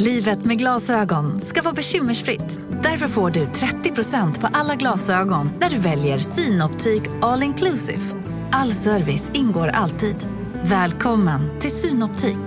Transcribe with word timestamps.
Livet 0.00 0.44
med 0.44 0.58
glasögon 0.58 1.40
ska 1.40 1.62
vara 1.62 1.74
bekymmersfritt. 1.74 2.60
Därför 2.82 3.08
får 3.08 3.30
du 3.30 3.44
30% 3.44 4.40
på 4.40 4.48
alla 4.52 4.74
glasögon 4.74 5.50
när 5.60 5.70
du 5.70 5.78
väljer 5.78 6.18
Synoptik 6.18 7.02
All 7.22 7.42
Inclusive. 7.42 8.00
All 8.52 8.72
service 8.72 9.30
ingår 9.34 9.68
alltid. 9.68 10.16
Välkommen 10.62 11.60
till 11.60 11.70
Synoptik. 11.70 12.38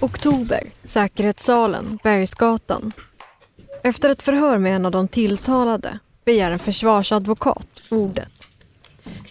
Oktober, 0.00 0.62
säkerhetssalen, 0.84 1.98
Bergsgatan. 2.02 2.92
Efter 3.82 4.10
ett 4.10 4.22
förhör 4.22 4.58
med 4.58 4.76
en 4.76 4.86
av 4.86 4.92
de 4.92 5.08
tilltalade 5.08 5.98
begär 6.24 6.50
en 6.50 6.58
försvarsadvokat 6.58 7.66
ordet. 7.90 8.43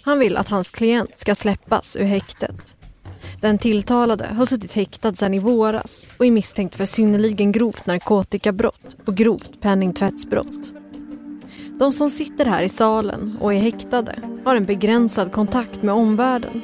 Han 0.05 0.19
vill 0.19 0.37
att 0.37 0.49
hans 0.49 0.71
klient 0.71 1.19
ska 1.19 1.35
släppas 1.35 1.95
ur 1.95 2.03
häktet. 2.03 2.75
Den 3.41 3.57
tilltalade 3.57 4.25
har 4.25 4.45
suttit 4.45 4.73
häktad 4.73 5.15
sedan 5.15 5.33
i 5.33 5.39
våras 5.39 6.09
och 6.17 6.25
är 6.25 6.31
misstänkt 6.31 6.75
för 6.75 6.85
synnerligen 6.85 7.51
grovt 7.51 7.85
narkotikabrott 7.85 8.97
och 9.05 9.15
grovt 9.15 9.61
penningtvättsbrott. 9.61 10.73
De 11.79 11.91
som 11.91 12.09
sitter 12.09 12.45
här 12.45 12.63
i 12.63 12.69
salen 12.69 13.37
och 13.41 13.53
är 13.53 13.59
häktade 13.59 14.15
har 14.45 14.55
en 14.55 14.65
begränsad 14.65 15.31
kontakt 15.31 15.83
med 15.83 15.95
omvärlden 15.95 16.61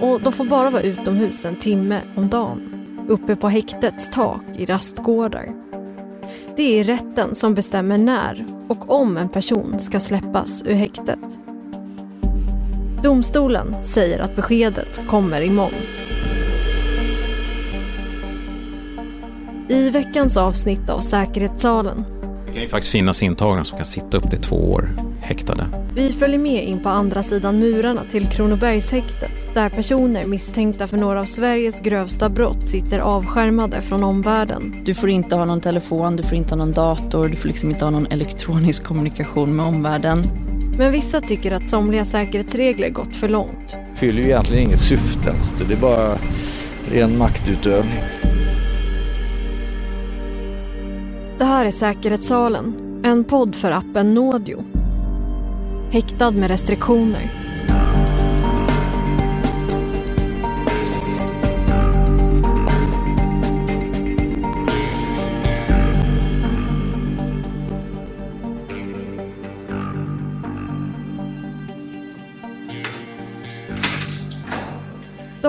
och 0.00 0.20
de 0.20 0.32
får 0.32 0.44
bara 0.44 0.70
vara 0.70 0.82
utomhus 0.82 1.44
en 1.44 1.56
timme 1.56 2.00
om 2.16 2.28
dagen 2.28 2.74
uppe 3.08 3.36
på 3.36 3.48
häktets 3.48 4.10
tak 4.10 4.42
i 4.56 4.66
rastgårdar. 4.66 5.54
Det 6.56 6.80
är 6.80 6.84
rätten 6.84 7.34
som 7.34 7.54
bestämmer 7.54 7.98
när 7.98 8.46
och 8.68 8.90
om 8.90 9.16
en 9.16 9.28
person 9.28 9.80
ska 9.80 10.00
släppas 10.00 10.62
ur 10.66 10.74
häktet. 10.74 11.47
Domstolen 13.02 13.84
säger 13.84 14.18
att 14.18 14.36
beskedet 14.36 15.00
kommer 15.06 15.40
imorgon. 15.40 15.80
I 19.68 19.90
veckans 19.90 20.36
avsnitt 20.36 20.90
av 20.90 21.00
Säkerhetssalen 21.00 22.04
Det 22.46 22.52
kan 22.52 22.62
ju 22.62 22.68
faktiskt 22.68 22.92
finnas 22.92 23.22
intagna 23.22 23.64
som 23.64 23.78
kan 23.78 23.86
sitta 23.86 24.16
upp 24.16 24.30
till 24.30 24.38
två 24.38 24.72
år 24.72 24.90
häktade. 25.20 25.66
Vi 25.94 26.12
följer 26.12 26.38
med 26.38 26.64
in 26.68 26.80
på 26.80 26.88
andra 26.88 27.22
sidan 27.22 27.58
murarna 27.58 28.00
till 28.10 28.26
Kronobergshäktet 28.26 29.54
där 29.54 29.68
personer 29.68 30.24
misstänkta 30.24 30.86
för 30.86 30.96
några 30.96 31.20
av 31.20 31.24
Sveriges 31.24 31.80
grövsta 31.80 32.28
brott 32.28 32.68
sitter 32.68 32.98
avskärmade 32.98 33.82
från 33.82 34.04
omvärlden. 34.04 34.82
Du 34.84 34.94
får 34.94 35.10
inte 35.10 35.36
ha 35.36 35.44
någon 35.44 35.60
telefon, 35.60 36.16
du 36.16 36.22
får 36.22 36.34
inte 36.34 36.50
ha 36.50 36.56
någon 36.56 36.72
dator, 36.72 37.28
du 37.28 37.36
får 37.36 37.48
liksom 37.48 37.70
inte 37.70 37.84
ha 37.84 37.90
någon 37.90 38.06
elektronisk 38.06 38.84
kommunikation 38.84 39.56
med 39.56 39.66
omvärlden. 39.66 40.47
Men 40.78 40.92
vissa 40.92 41.20
tycker 41.20 41.52
att 41.52 41.68
somliga 41.68 42.04
säkerhetsregler 42.04 42.90
gått 42.90 43.16
för 43.16 43.28
långt. 43.28 43.76
fyller 43.94 44.22
ju 44.22 44.28
egentligen 44.28 44.62
inget 44.64 44.80
syfte. 44.80 45.34
Det 45.68 45.74
är 45.74 45.78
bara 45.78 46.18
ren 46.92 47.18
maktutövning. 47.18 48.02
Det 51.38 51.44
här 51.44 51.64
är 51.64 51.70
Säkerhetssalen, 51.70 52.74
en 53.04 53.24
podd 53.24 53.54
för 53.54 53.72
appen 53.72 54.14
Nådio. 54.14 54.64
Häktad 55.90 56.30
med 56.30 56.48
restriktioner. 56.50 57.47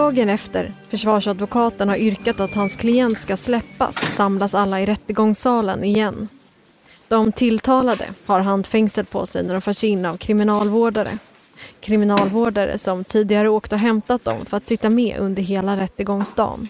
Dagen 0.09 0.29
efter 0.29 0.73
försvarsadvokaten 0.87 1.89
har 1.89 1.95
yrkat 1.95 2.39
att 2.39 2.55
hans 2.55 2.75
klient 2.75 3.21
ska 3.21 3.37
släppas 3.37 4.15
samlas 4.15 4.55
alla 4.55 4.81
i 4.81 4.85
rättegångssalen 4.85 5.83
igen. 5.83 6.27
De 7.07 7.31
tilltalade 7.31 8.05
har 8.25 8.39
handfängsel 8.39 9.05
på 9.05 9.25
sig 9.25 9.43
när 9.43 9.53
de 9.53 9.61
förs 9.61 9.83
in 9.83 10.05
av 10.05 10.17
kriminalvårdare. 10.17 11.09
Kriminalvårdare 11.79 12.77
som 12.77 13.03
tidigare 13.03 13.49
åkt 13.49 13.73
och 13.73 13.79
hämtat 13.79 14.23
dem 14.23 14.45
för 14.45 14.57
att 14.57 14.67
sitta 14.67 14.89
med 14.89 15.17
under 15.19 15.43
hela 15.43 15.77
rättegångsdagen. 15.77 16.69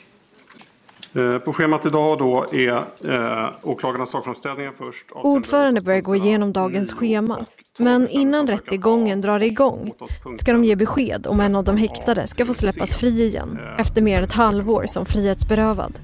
Eh, 1.14 1.38
På 1.38 1.54
schemat 1.54 1.86
idag 1.86 2.18
då 2.18 2.46
är 2.52 2.76
eh, 3.06 3.50
åklagarnas 3.64 4.12
sakframställningar 4.12 4.72
först. 4.78 5.06
Ordförande 5.12 5.82
börjar 5.82 6.02
gå 6.02 6.16
igenom 6.16 6.54
dagens 6.54 6.92
nio 6.92 6.98
schema. 7.00 7.46
Men 7.80 8.08
innan 8.08 8.48
rättegången 8.48 9.22
drar 9.22 9.44
igång 9.44 9.94
ska 10.40 10.52
de 10.54 10.64
ge 10.64 10.76
besked 10.76 11.28
om 11.28 11.40
en 11.40 11.56
av 11.56 11.64
de 11.64 11.78
häktade 11.78 12.28
ska 12.28 12.46
få 12.46 12.54
släppas 12.54 12.96
fri 12.96 13.24
igen 13.24 13.60
efter 13.78 14.02
mer 14.02 14.18
än 14.18 14.24
ett 14.24 14.34
halvår 14.34 14.86
som 14.88 15.06
frihetsberövad. 15.06 16.00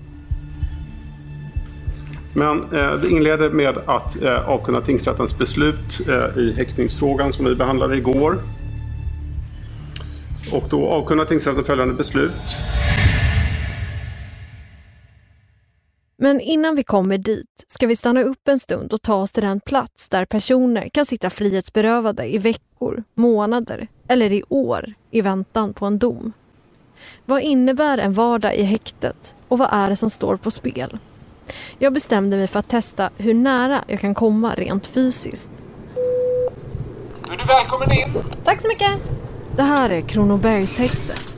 Men 2.33 2.73
eh, 2.73 2.93
det 2.93 3.09
inleder 3.09 3.49
med 3.49 3.77
att 3.85 4.23
eh, 4.23 4.49
avkunna 4.49 4.81
tingsrättens 4.81 5.37
beslut 5.37 6.07
eh, 6.07 6.37
i 6.37 6.53
häktningsfrågan 6.57 7.33
som 7.33 7.45
vi 7.45 7.55
behandlade 7.55 7.97
igår. 7.97 8.39
Och 10.51 10.63
då 10.69 10.87
avkunnar 10.87 11.25
tingsrätten 11.25 11.63
följande 11.63 11.93
beslut. 11.93 12.31
Men 16.17 16.39
innan 16.41 16.75
vi 16.75 16.83
kommer 16.83 17.17
dit 17.17 17.65
ska 17.67 17.87
vi 17.87 17.95
stanna 17.95 18.21
upp 18.21 18.47
en 18.47 18.59
stund 18.59 18.93
och 18.93 19.01
ta 19.01 19.15
oss 19.15 19.31
till 19.31 19.43
den 19.43 19.59
plats 19.59 20.09
där 20.09 20.25
personer 20.25 20.87
kan 20.87 21.05
sitta 21.05 21.29
frihetsberövade 21.29 22.35
i 22.35 22.37
veckor, 22.37 23.03
månader 23.13 23.87
eller 24.07 24.33
i 24.33 24.43
år 24.49 24.93
i 25.11 25.21
väntan 25.21 25.73
på 25.73 25.85
en 25.85 25.99
dom. 25.99 26.33
Vad 27.25 27.41
innebär 27.41 27.97
en 27.97 28.13
vardag 28.13 28.55
i 28.55 28.63
häktet 28.63 29.35
och 29.47 29.57
vad 29.57 29.69
är 29.71 29.89
det 29.89 29.95
som 29.95 30.09
står 30.09 30.37
på 30.37 30.51
spel? 30.51 30.97
Jag 31.79 31.93
bestämde 31.93 32.37
mig 32.37 32.47
för 32.47 32.59
att 32.59 32.69
testa 32.69 33.09
hur 33.17 33.33
nära 33.33 33.83
jag 33.87 33.99
kan 33.99 34.13
komma 34.13 34.55
rent 34.55 34.87
fysiskt. 34.87 35.49
Då 37.23 37.31
är 37.31 37.37
du 37.37 37.45
välkommen 37.45 37.91
in. 37.91 38.13
Tack 38.43 38.61
så 38.61 38.67
mycket! 38.67 38.91
Det 39.55 39.63
här 39.63 39.89
är 39.89 40.01
Kronobergshäktet. 40.01 41.37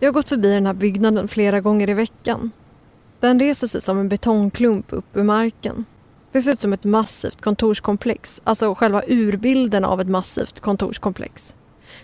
Jag 0.00 0.08
har 0.08 0.12
gått 0.12 0.28
förbi 0.28 0.54
den 0.54 0.66
här 0.66 0.74
byggnaden 0.74 1.28
flera 1.28 1.60
gånger 1.60 1.90
i 1.90 1.94
veckan. 1.94 2.50
Den 3.26 3.40
reser 3.40 3.66
sig 3.66 3.82
som 3.82 3.98
en 3.98 4.08
betongklump 4.08 4.92
upp 4.92 5.16
ur 5.16 5.22
marken. 5.22 5.84
Det 6.32 6.42
ser 6.42 6.52
ut 6.52 6.60
som 6.60 6.72
ett 6.72 6.84
massivt 6.84 7.40
kontorskomplex, 7.40 8.40
alltså 8.44 8.74
själva 8.74 9.02
urbilden 9.08 9.84
av 9.84 10.00
ett 10.00 10.08
massivt 10.08 10.60
kontorskomplex. 10.60 11.56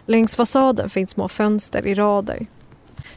Längs 0.06 0.36
fasaden 0.36 0.90
finns 0.90 1.10
små 1.10 1.28
fönster 1.28 1.86
i 1.86 1.94
rader. 1.94 2.46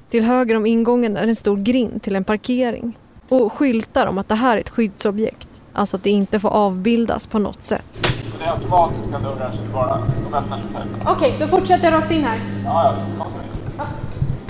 Till 0.09 0.23
höger 0.23 0.55
om 0.55 0.65
ingången 0.65 1.17
är 1.17 1.27
en 1.27 1.35
stor 1.35 1.57
grind 1.57 2.01
till 2.01 2.15
en 2.15 2.23
parkering 2.23 2.97
och 3.29 3.53
skyltar 3.53 4.07
om 4.07 4.17
att 4.17 4.29
det 4.29 4.35
här 4.35 4.57
är 4.57 4.61
ett 4.61 4.69
skyddsobjekt, 4.69 5.61
alltså 5.73 5.97
att 5.97 6.03
det 6.03 6.09
inte 6.09 6.39
får 6.39 6.49
avbildas 6.49 7.27
på 7.27 7.39
något 7.39 7.63
sätt. 7.63 8.07
Det 8.39 8.45
är 8.45 8.53
automatiska 8.53 9.19
dörrar 9.19 9.51
så 9.51 9.73
bara 9.73 10.01
sig 10.41 10.63
själv. 10.73 10.89
Okej, 11.05 11.35
då 11.39 11.47
fortsätter 11.47 11.83
jag 11.83 11.93
rakt 11.93 12.11
in 12.11 12.23
här. 12.23 12.39
Ja, 12.65 12.95
ja, 13.19 13.25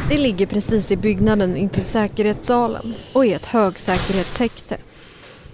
det 0.09 0.17
ligger 0.17 0.45
precis 0.45 0.91
i 0.91 0.97
byggnaden 0.97 1.57
intill 1.57 1.85
säkerhetssalen 1.85 2.93
och 3.13 3.25
är 3.25 3.35
ett 3.35 3.45
högsäkerhetshäkte. 3.45 4.77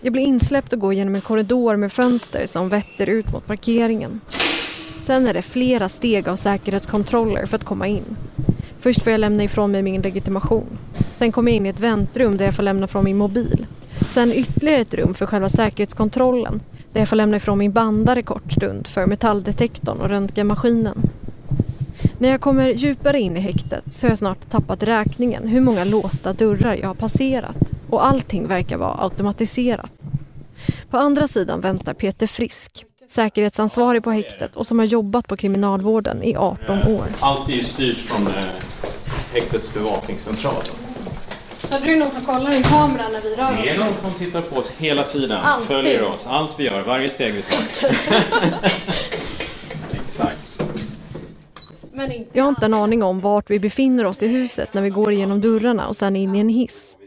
Jag 0.02 0.14
blir 0.14 0.24
insläppt 0.24 0.74
och 0.74 0.80
går 0.80 0.94
genom 0.94 1.16
en 1.16 1.22
korridor 1.22 1.76
med 1.76 1.92
fönster 1.92 2.46
som 2.46 2.70
vetter 2.70 3.10
ut 3.10 3.32
mot 3.32 3.48
parkeringen. 3.48 4.22
Sen 5.04 5.28
är 5.28 5.34
det 5.34 5.42
flera 5.42 5.90
steg 5.90 6.30
av 6.30 6.36
säkerhetskontroller 6.36 7.46
för 7.46 7.56
att 7.56 7.64
komma 7.64 7.88
in. 7.88 8.18
Först 8.80 9.04
får 9.04 9.12
jag 9.12 9.20
lämna 9.20 9.44
ifrån 9.44 9.72
mig 9.72 9.82
min 9.82 10.02
legitimation. 10.02 10.78
Sen 11.16 11.32
kommer 11.32 11.52
jag 11.52 11.56
in 11.56 11.66
i 11.66 11.70
ett 11.70 11.80
väntrum 11.80 12.38
där 12.38 12.46
jag 12.46 12.56
får 12.56 12.64
lämna 12.64 12.88
från 12.88 13.04
min 13.04 13.18
mobil. 13.18 13.66
Sen 14.10 14.34
ytterligare 14.34 14.82
ett 14.82 14.94
rum 14.94 15.14
för 15.14 15.26
själva 15.26 15.50
säkerhetskontrollen 15.50 16.62
där 16.94 17.02
jag 17.02 17.10
får 17.10 17.16
lämna 17.16 17.38
ifrån 17.38 17.58
min 17.58 17.72
bandare 17.72 18.24
kort 18.24 18.52
stund 18.52 18.88
för 18.88 19.06
metalldetektorn 19.06 20.02
och 20.02 20.10
röntgenmaskinen. 20.10 21.10
När 22.18 22.30
jag 22.30 22.42
kommer 22.42 22.70
djupare 22.70 23.20
in 23.20 23.38
i 23.38 23.40
häktet 23.40 23.84
så 23.92 24.06
har 24.06 24.12
jag 24.12 24.18
snart 24.18 24.50
tappat 24.50 24.84
räkningen 24.84 25.48
hur 25.48 25.62
många 25.62 25.84
låsta 25.84 26.34
dörrar 26.34 26.76
jag 26.76 26.88
har 26.88 26.96
passerat 26.96 27.72
och 27.90 28.06
allting 28.08 28.48
verkar 28.48 28.78
vara 28.78 29.04
automatiserat. 29.04 29.92
På 30.90 30.98
andra 30.98 31.28
sidan 31.28 31.62
väntar 31.62 31.94
Peter 31.94 32.28
Frisk, 32.28 32.86
säkerhetsansvarig 33.10 34.04
på 34.04 34.12
häktet 34.12 34.56
och 34.56 34.68
som 34.68 34.80
har 34.80 34.86
jobbat 34.86 35.28
på 35.28 35.38
kriminalvården 35.38 36.24
i 36.24 36.36
18 36.36 36.84
år. 36.84 37.06
Allt 37.20 37.50
är 37.50 37.54
ju 37.54 37.64
styrt 37.64 37.98
från 37.98 38.28
eh, 38.28 38.34
häktets 39.34 39.74
bevakningscentral. 39.74 40.64
Så 41.58 41.80
det 41.84 41.92
är 41.92 41.96
någon 41.96 42.12
som 42.12 42.22
kollar 42.22 42.60
i 42.60 42.64
kameran 42.64 43.12
när 43.12 43.22
vi 43.22 43.36
rör 43.36 43.62
Det 43.64 43.70
är 43.70 43.78
någon 43.78 43.96
som 43.96 44.14
tittar 44.14 44.42
på 44.42 44.56
oss 44.56 44.72
hela 44.78 45.04
tiden, 45.04 45.38
Alltid. 45.44 45.68
följer 45.68 46.04
oss, 46.08 46.28
allt 46.28 46.60
vi 46.60 46.64
gör, 46.64 46.82
varje 46.82 47.10
steg 47.10 47.34
vi 47.34 47.42
tar. 47.42 47.90
Exakt. 50.04 50.51
Vi 52.34 52.40
har 52.40 52.50
inte 52.50 52.66
en 52.66 52.74
aning 52.74 53.04
om 53.04 53.20
vart 53.20 53.50
vi 53.50 53.60
befinner 53.60 54.06
oss 54.06 54.24
i 54.24 54.28
huset 54.28 54.74
när 54.74 54.82
vi 54.82 54.90
går 54.90 55.12
igenom 55.12 55.42
dörrarna 55.42 55.88
och 55.88 55.96
sen 55.96 56.16
in 56.16 56.36
i 56.36 56.40
en 56.40 56.50
hiss. 56.50 56.98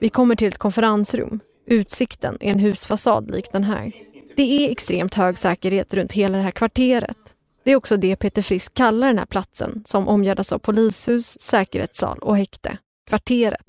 Vi 0.00 0.08
kommer 0.08 0.36
till 0.36 0.48
ett 0.48 0.58
konferensrum. 0.58 1.40
Utsikten 1.66 2.36
är 2.40 2.50
en 2.50 2.58
husfasad 2.58 3.30
lik 3.30 3.52
den 3.52 3.64
här. 3.64 3.92
Det 4.36 4.42
är 4.42 4.70
extremt 4.70 5.14
hög 5.14 5.38
säkerhet 5.38 5.94
runt 5.94 6.12
hela 6.12 6.38
det 6.38 6.44
här 6.44 6.50
kvarteret. 6.50 7.16
Det 7.64 7.72
är 7.72 7.76
också 7.76 7.96
det 7.96 8.16
Peter 8.16 8.42
Frisk 8.42 8.74
kallar 8.74 9.06
den 9.06 9.18
här 9.18 9.26
platsen 9.26 9.82
som 9.86 10.08
omgärdas 10.08 10.52
av 10.52 10.58
polishus, 10.58 11.40
säkerhetssal 11.40 12.18
och 12.18 12.36
häkte. 12.36 12.78
Kvarteret. 13.08 13.64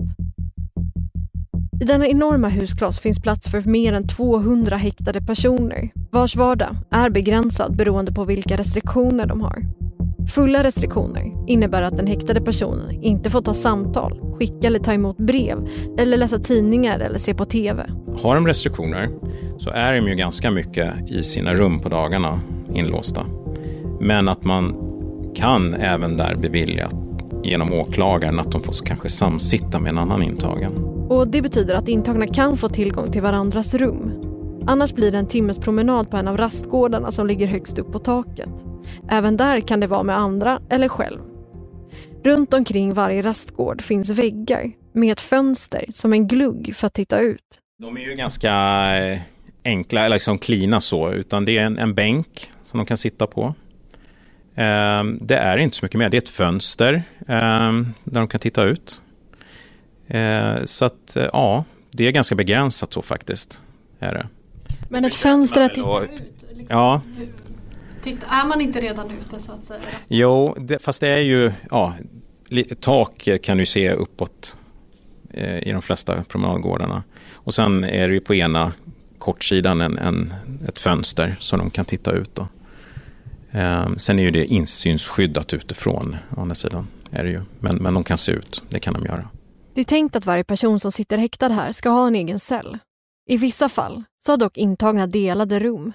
I 1.82 1.84
denna 1.84 2.08
enorma 2.08 2.48
husglas 2.48 2.98
finns 2.98 3.22
plats 3.22 3.50
för 3.50 3.60
mer 3.60 3.92
än 3.92 4.08
200 4.08 4.76
häktade 4.76 5.20
personer 5.20 5.90
vars 6.12 6.36
vardag 6.36 6.76
är 6.90 7.10
begränsad 7.10 7.76
beroende 7.76 8.12
på 8.12 8.24
vilka 8.24 8.56
restriktioner 8.56 9.26
de 9.26 9.40
har. 9.40 9.62
Fulla 10.30 10.64
restriktioner 10.64 11.32
innebär 11.46 11.82
att 11.82 11.96
den 11.96 12.06
häktade 12.06 12.40
personen 12.40 13.02
inte 13.02 13.30
får 13.30 13.42
ta 13.42 13.54
samtal, 13.54 14.20
skicka 14.38 14.66
eller 14.66 14.78
ta 14.78 14.92
emot 14.92 15.16
brev 15.16 15.68
eller 15.98 16.16
läsa 16.16 16.38
tidningar 16.38 17.00
eller 17.00 17.18
se 17.18 17.34
på 17.34 17.44
TV. 17.44 17.90
Har 18.22 18.34
de 18.34 18.46
restriktioner 18.46 19.08
så 19.58 19.70
är 19.70 19.94
de 19.94 20.08
ju 20.08 20.14
ganska 20.14 20.50
mycket 20.50 21.10
i 21.10 21.22
sina 21.22 21.54
rum 21.54 21.80
på 21.80 21.88
dagarna 21.88 22.40
inlåsta. 22.74 23.26
Men 24.00 24.28
att 24.28 24.44
man 24.44 24.76
kan 25.34 25.74
även 25.74 26.16
där 26.16 26.34
bevilja 26.34 26.90
genom 27.44 27.72
åklagaren 27.72 28.38
att 28.38 28.52
de 28.52 28.62
får 28.62 28.86
kanske 28.86 29.08
samsitta 29.08 29.78
med 29.78 29.90
en 29.90 29.98
annan 29.98 30.22
intagen. 30.22 30.72
Och 31.08 31.28
det 31.28 31.42
betyder 31.42 31.74
att 31.74 31.88
intagna 31.88 32.26
kan 32.26 32.56
få 32.56 32.68
tillgång 32.68 33.12
till 33.12 33.22
varandras 33.22 33.74
rum. 33.74 34.29
Annars 34.66 34.92
blir 34.92 35.12
det 35.12 35.18
en 35.18 35.26
timmes 35.26 35.58
promenad 35.58 36.10
på 36.10 36.16
en 36.16 36.28
av 36.28 36.36
rastgårdarna 36.36 37.12
som 37.12 37.26
ligger 37.26 37.46
högst 37.46 37.78
upp 37.78 37.92
på 37.92 37.98
taket. 37.98 38.64
Även 39.10 39.36
där 39.36 39.60
kan 39.60 39.80
det 39.80 39.86
vara 39.86 40.02
med 40.02 40.18
andra 40.18 40.60
eller 40.70 40.88
själv. 40.88 41.20
Runt 42.24 42.54
omkring 42.54 42.94
varje 42.94 43.22
rastgård 43.22 43.82
finns 43.82 44.10
väggar 44.10 44.72
med 44.92 45.12
ett 45.12 45.20
fönster 45.20 45.84
som 45.90 46.12
en 46.12 46.28
glugg 46.28 46.72
för 46.76 46.86
att 46.86 46.94
titta 46.94 47.20
ut. 47.20 47.58
De 47.78 47.96
är 47.96 48.00
ju 48.00 48.14
ganska 48.14 48.52
eh, 48.96 49.18
enkla, 49.64 50.00
eller 50.00 50.16
liksom 50.16 50.38
klina 50.38 50.80
så, 50.80 51.12
utan 51.12 51.44
det 51.44 51.58
är 51.58 51.62
en, 51.62 51.78
en 51.78 51.94
bänk 51.94 52.50
som 52.64 52.78
de 52.78 52.86
kan 52.86 52.96
sitta 52.96 53.26
på. 53.26 53.54
Ehm, 54.54 55.18
det 55.22 55.36
är 55.36 55.58
inte 55.58 55.76
så 55.76 55.84
mycket 55.84 55.98
mer, 55.98 56.08
det 56.08 56.16
är 56.16 56.22
ett 56.22 56.28
fönster 56.28 57.02
ehm, 57.28 57.94
där 58.04 58.20
de 58.20 58.28
kan 58.28 58.40
titta 58.40 58.64
ut. 58.64 59.00
Ehm, 60.08 60.66
så 60.66 60.84
att, 60.84 61.16
eh, 61.16 61.28
ja, 61.32 61.64
det 61.90 62.06
är 62.06 62.12
ganska 62.12 62.34
begränsat 62.34 62.92
så 62.92 63.02
faktiskt. 63.02 63.60
Är 63.98 64.14
det. 64.14 64.26
Men 64.88 65.04
ett 65.04 65.14
fönster 65.14 65.60
att 65.60 65.78
Och- 65.78 66.00
titta 66.08 66.14
ut? 66.14 66.44
Liksom, 66.52 66.78
Ja, 66.78 67.00
titta, 68.02 68.26
är 68.26 68.46
man 68.46 68.60
inte 68.60 68.80
redan 68.80 69.10
ute 69.10 69.38
så 69.38 69.52
att 69.52 69.64
säga? 69.66 69.80
jo, 70.08 70.54
det, 70.58 70.78
fast 70.82 71.00
det 71.00 71.08
är 71.08 71.18
ju, 71.18 71.52
ja, 71.70 71.94
tak 72.80 73.28
kan 73.42 73.56
du 73.58 73.66
se 73.66 73.90
uppåt 73.92 74.56
eh, 75.30 75.58
i 75.68 75.72
de 75.72 75.82
flesta 75.82 76.24
promenadgårdarna. 76.24 77.02
Och 77.32 77.54
sen 77.54 77.84
är 77.84 78.08
det 78.08 78.14
ju 78.14 78.20
på 78.20 78.34
ena 78.34 78.72
kortsidan 79.18 79.80
en, 79.80 79.98
en, 79.98 80.34
ett 80.68 80.78
fönster 80.78 81.36
som 81.40 81.58
de 81.58 81.70
kan 81.70 81.84
titta 81.84 82.12
ut. 82.12 82.34
Då. 82.34 82.48
Eh, 83.58 83.88
sen 83.96 84.18
är 84.18 84.22
ju 84.22 84.30
det 84.30 84.44
insynsskyddat 84.44 85.54
utifrån, 85.54 86.16
å 86.36 86.40
andra 86.40 86.54
sidan. 86.54 86.86
Är 87.10 87.24
det 87.24 87.30
ju. 87.30 87.40
Men, 87.60 87.76
men 87.76 87.94
de 87.94 88.04
kan 88.04 88.18
se 88.18 88.32
ut, 88.32 88.62
det 88.68 88.78
kan 88.80 88.94
de 88.94 89.04
göra. 89.04 89.28
Det 89.74 89.80
är 89.80 89.84
tänkt 89.84 90.16
att 90.16 90.26
varje 90.26 90.44
person 90.44 90.80
som 90.80 90.92
sitter 90.92 91.18
häktad 91.18 91.48
här 91.48 91.72
ska 91.72 91.88
ha 91.90 92.06
en 92.06 92.14
egen 92.14 92.38
cell. 92.38 92.78
I 93.28 93.36
vissa 93.36 93.68
fall 93.68 94.04
så 94.26 94.32
har 94.32 94.36
dock 94.36 94.56
intagna 94.56 95.06
delade 95.06 95.58
rum, 95.58 95.92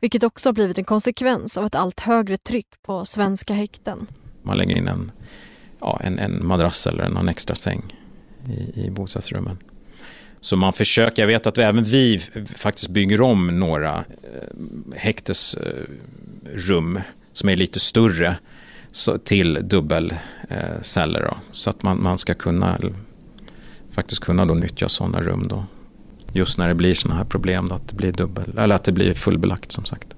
vilket 0.00 0.24
också 0.24 0.48
har 0.48 0.54
blivit 0.54 0.78
en 0.78 0.84
konsekvens 0.84 1.56
av 1.56 1.66
ett 1.66 1.74
allt 1.74 2.00
högre 2.00 2.36
tryck 2.36 2.66
på 2.82 3.04
svenska 3.04 3.54
häkten. 3.54 4.06
Man 4.42 4.56
lägger 4.56 4.78
in 4.78 4.88
en, 4.88 5.12
ja, 5.80 6.00
en, 6.04 6.18
en 6.18 6.46
madrass 6.46 6.86
eller 6.86 7.08
någon 7.08 7.28
extra 7.28 7.54
säng 7.54 7.96
i, 8.48 8.86
i 8.86 8.90
bostadsrummen. 8.90 9.58
Så 10.40 10.56
man 10.56 10.72
försöker, 10.72 11.22
jag 11.22 11.26
vet 11.26 11.46
att 11.46 11.58
även 11.58 11.84
vi 11.84 12.18
faktiskt 12.56 12.88
bygger 12.88 13.20
om 13.20 13.60
några 13.60 13.98
eh, 13.98 14.04
häktesrum 14.96 16.96
eh, 16.96 17.02
som 17.32 17.48
är 17.48 17.56
lite 17.56 17.80
större 17.80 18.36
så, 18.90 19.18
till 19.18 19.68
dubbelceller. 19.68 21.20
Eh, 21.20 21.26
då, 21.26 21.36
så 21.52 21.70
att 21.70 21.82
man, 21.82 22.02
man 22.02 22.18
ska 22.18 22.34
kunna 22.34 22.80
faktiskt 23.90 24.20
kunna 24.20 24.46
då 24.46 24.54
nyttja 24.54 24.88
sådana 24.88 25.20
rum 25.20 25.48
då. 25.48 25.64
Just 26.32 26.58
när 26.58 26.68
det 26.68 26.74
blir 26.74 26.94
sådana 26.94 27.18
här 27.18 27.24
problem 27.24 27.68
då, 27.68 27.74
att 27.74 27.88
det 27.88 27.94
blir 27.94 28.12
dubbel, 28.12 28.58
eller 28.58 28.74
att 28.74 28.84
det 28.84 28.92
blir 28.92 29.14
fullbelagt 29.14 29.72
som 29.72 29.84
sagt. 29.84 30.08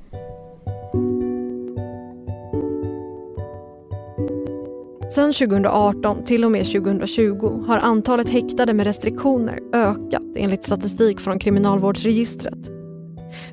Sedan 5.12 5.32
2018 5.32 6.24
till 6.24 6.44
och 6.44 6.52
med 6.52 6.66
2020 6.66 7.64
har 7.66 7.78
antalet 7.78 8.30
häktade 8.30 8.74
med 8.74 8.86
restriktioner 8.86 9.58
ökat 9.72 10.22
enligt 10.36 10.64
statistik 10.64 11.20
från 11.20 11.38
Kriminalvårdsregistret. 11.38 12.70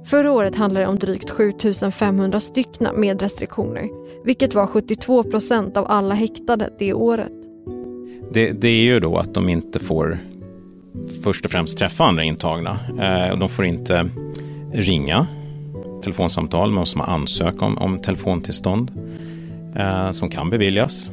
Förra 0.06 0.31
året 0.31 0.56
handlade 0.56 0.85
det 0.85 0.89
om 0.89 1.00
drygt 1.00 1.29
7500 1.29 2.39
styckna 2.39 2.94
med 2.94 3.21
restriktioner, 3.21 3.89
vilket 4.25 4.56
var 4.56 4.67
72 4.67 5.23
procent 5.23 5.77
av 5.77 5.85
alla 5.88 6.15
häktade 6.15 6.73
det 6.79 6.94
året. 6.94 7.31
Det, 8.33 8.51
det 8.51 8.67
är 8.67 8.83
ju 8.83 9.00
då 9.00 9.17
att 9.17 9.33
de 9.33 9.50
inte 9.50 9.79
får 9.79 10.19
först 11.24 11.46
och 11.46 11.51
främst 11.51 11.78
träffa 11.78 12.04
andra 12.04 12.24
intagna. 12.24 12.80
Eh, 13.00 13.38
de 13.38 13.50
får 13.50 13.66
inte 13.66 14.10
ringa 14.74 15.28
telefonsamtal, 16.04 16.72
man 16.72 16.80
måste 16.80 17.00
ansöka 17.00 17.66
om, 17.66 17.78
om 17.78 18.00
telefontillstånd 18.00 18.92
eh, 19.75 20.12
som 20.12 20.30
kan 20.30 20.50
beviljas. 20.50 21.12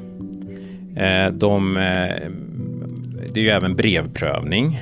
Eh, 0.97 1.33
de, 1.33 1.75
det 3.33 3.41
är 3.41 3.45
ju 3.45 3.51
även 3.51 3.77
brevprövning. 3.77 4.81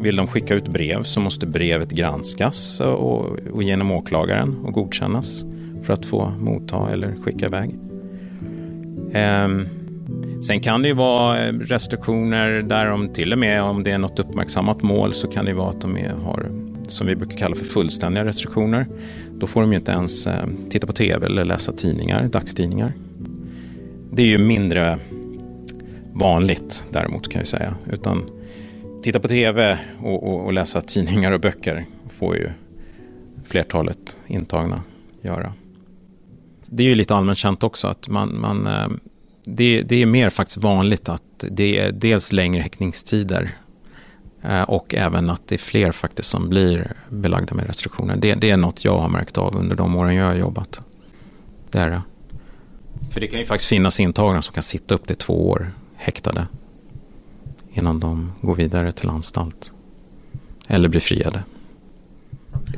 Vill 0.00 0.16
de 0.16 0.26
skicka 0.26 0.54
ut 0.54 0.68
brev 0.68 1.02
så 1.02 1.20
måste 1.20 1.46
brevet 1.46 1.90
granskas 1.90 2.80
och, 2.80 3.38
och 3.52 3.62
genom 3.62 3.90
åklagaren 3.90 4.56
och 4.64 4.72
godkännas 4.72 5.44
för 5.82 5.92
att 5.92 6.06
få 6.06 6.32
motta 6.40 6.90
eller 6.92 7.14
skicka 7.22 7.46
iväg. 7.46 7.74
Ehm, 9.12 9.68
Sen 10.46 10.60
kan 10.60 10.82
det 10.82 10.88
ju 10.88 10.94
vara 10.94 11.46
eh, 11.46 11.52
restriktioner 11.52 12.62
där 12.62 12.86
de 12.86 13.08
till 13.08 13.32
och 13.32 13.38
med 13.38 13.62
om 13.62 13.82
det 13.82 13.90
är 13.90 13.98
något 13.98 14.18
uppmärksammat 14.18 14.82
mål 14.82 15.14
så 15.14 15.28
kan 15.28 15.44
det 15.44 15.54
vara 15.54 15.70
att 15.70 15.80
de 15.80 15.96
är, 15.96 16.10
har 16.10 16.50
som 16.88 17.06
vi 17.06 17.16
brukar 17.16 17.36
kalla 17.36 17.54
för 17.54 17.64
fullständiga 17.64 18.24
restriktioner. 18.24 18.86
Då 19.38 19.46
får 19.46 19.60
de 19.60 19.72
ju 19.72 19.78
inte 19.78 19.92
ens 19.92 20.26
eh, 20.26 20.46
titta 20.70 20.86
på 20.86 20.92
tv 20.92 21.26
eller 21.26 21.44
läsa 21.44 21.72
tidningar, 21.72 22.28
dagstidningar. 22.28 22.92
Det 24.10 24.22
är 24.22 24.26
ju 24.26 24.38
mindre 24.38 24.98
vanligt 26.12 26.84
däremot 26.90 27.28
kan 27.28 27.40
jag 27.40 27.48
säga. 27.48 27.74
Utan 27.90 28.30
titta 29.02 29.20
på 29.20 29.28
tv 29.28 29.78
och, 30.02 30.22
och, 30.28 30.44
och 30.44 30.52
läsa 30.52 30.80
tidningar 30.80 31.32
och 31.32 31.40
böcker 31.40 31.86
får 32.08 32.36
ju 32.36 32.50
flertalet 33.44 34.16
intagna 34.26 34.82
göra. 35.22 35.52
Det 36.70 36.82
är 36.82 36.88
ju 36.88 36.94
lite 36.94 37.14
allmänt 37.14 37.38
känt 37.38 37.62
också 37.62 37.88
att 37.88 38.08
man, 38.08 38.40
man 38.40 38.66
eh, 38.66 38.88
det, 39.44 39.82
det, 39.82 40.02
är 40.02 40.06
mer 40.06 40.30
faktiskt 40.30 40.56
vanligt 40.56 41.08
att 41.08 41.22
det 41.50 41.78
är 41.78 41.92
dels 41.92 42.32
längre 42.32 42.62
häktningstider 42.62 43.56
eh, 44.42 44.62
och 44.62 44.94
även 44.94 45.30
att 45.30 45.48
det 45.48 45.54
är 45.54 45.58
fler 45.58 45.92
faktiskt 45.92 46.28
som 46.28 46.48
blir 46.48 46.92
belagda 47.08 47.54
med 47.54 47.66
restriktioner. 47.66 48.16
Det, 48.16 48.34
det, 48.34 48.50
är 48.50 48.56
något 48.56 48.84
jag 48.84 48.98
har 48.98 49.08
märkt 49.08 49.38
av 49.38 49.56
under 49.56 49.76
de 49.76 49.96
åren 49.96 50.14
jag 50.14 50.26
har 50.26 50.34
jobbat. 50.34 50.80
Det 51.70 51.78
är 51.78 51.90
det. 51.90 52.02
För 53.10 53.20
det 53.20 53.26
kan 53.26 53.38
ju 53.38 53.46
faktiskt 53.46 53.68
finnas 53.68 54.00
intagna 54.00 54.42
som 54.42 54.54
kan 54.54 54.62
sitta 54.62 54.94
upp 54.94 55.06
till 55.06 55.16
två 55.16 55.50
år 55.50 55.72
häktade 55.96 56.46
innan 57.72 58.00
de 58.00 58.32
går 58.40 58.54
vidare 58.54 58.92
till 58.92 59.08
anstalt 59.08 59.72
eller 60.68 60.88
blir 60.88 61.00
friade. 61.00 61.44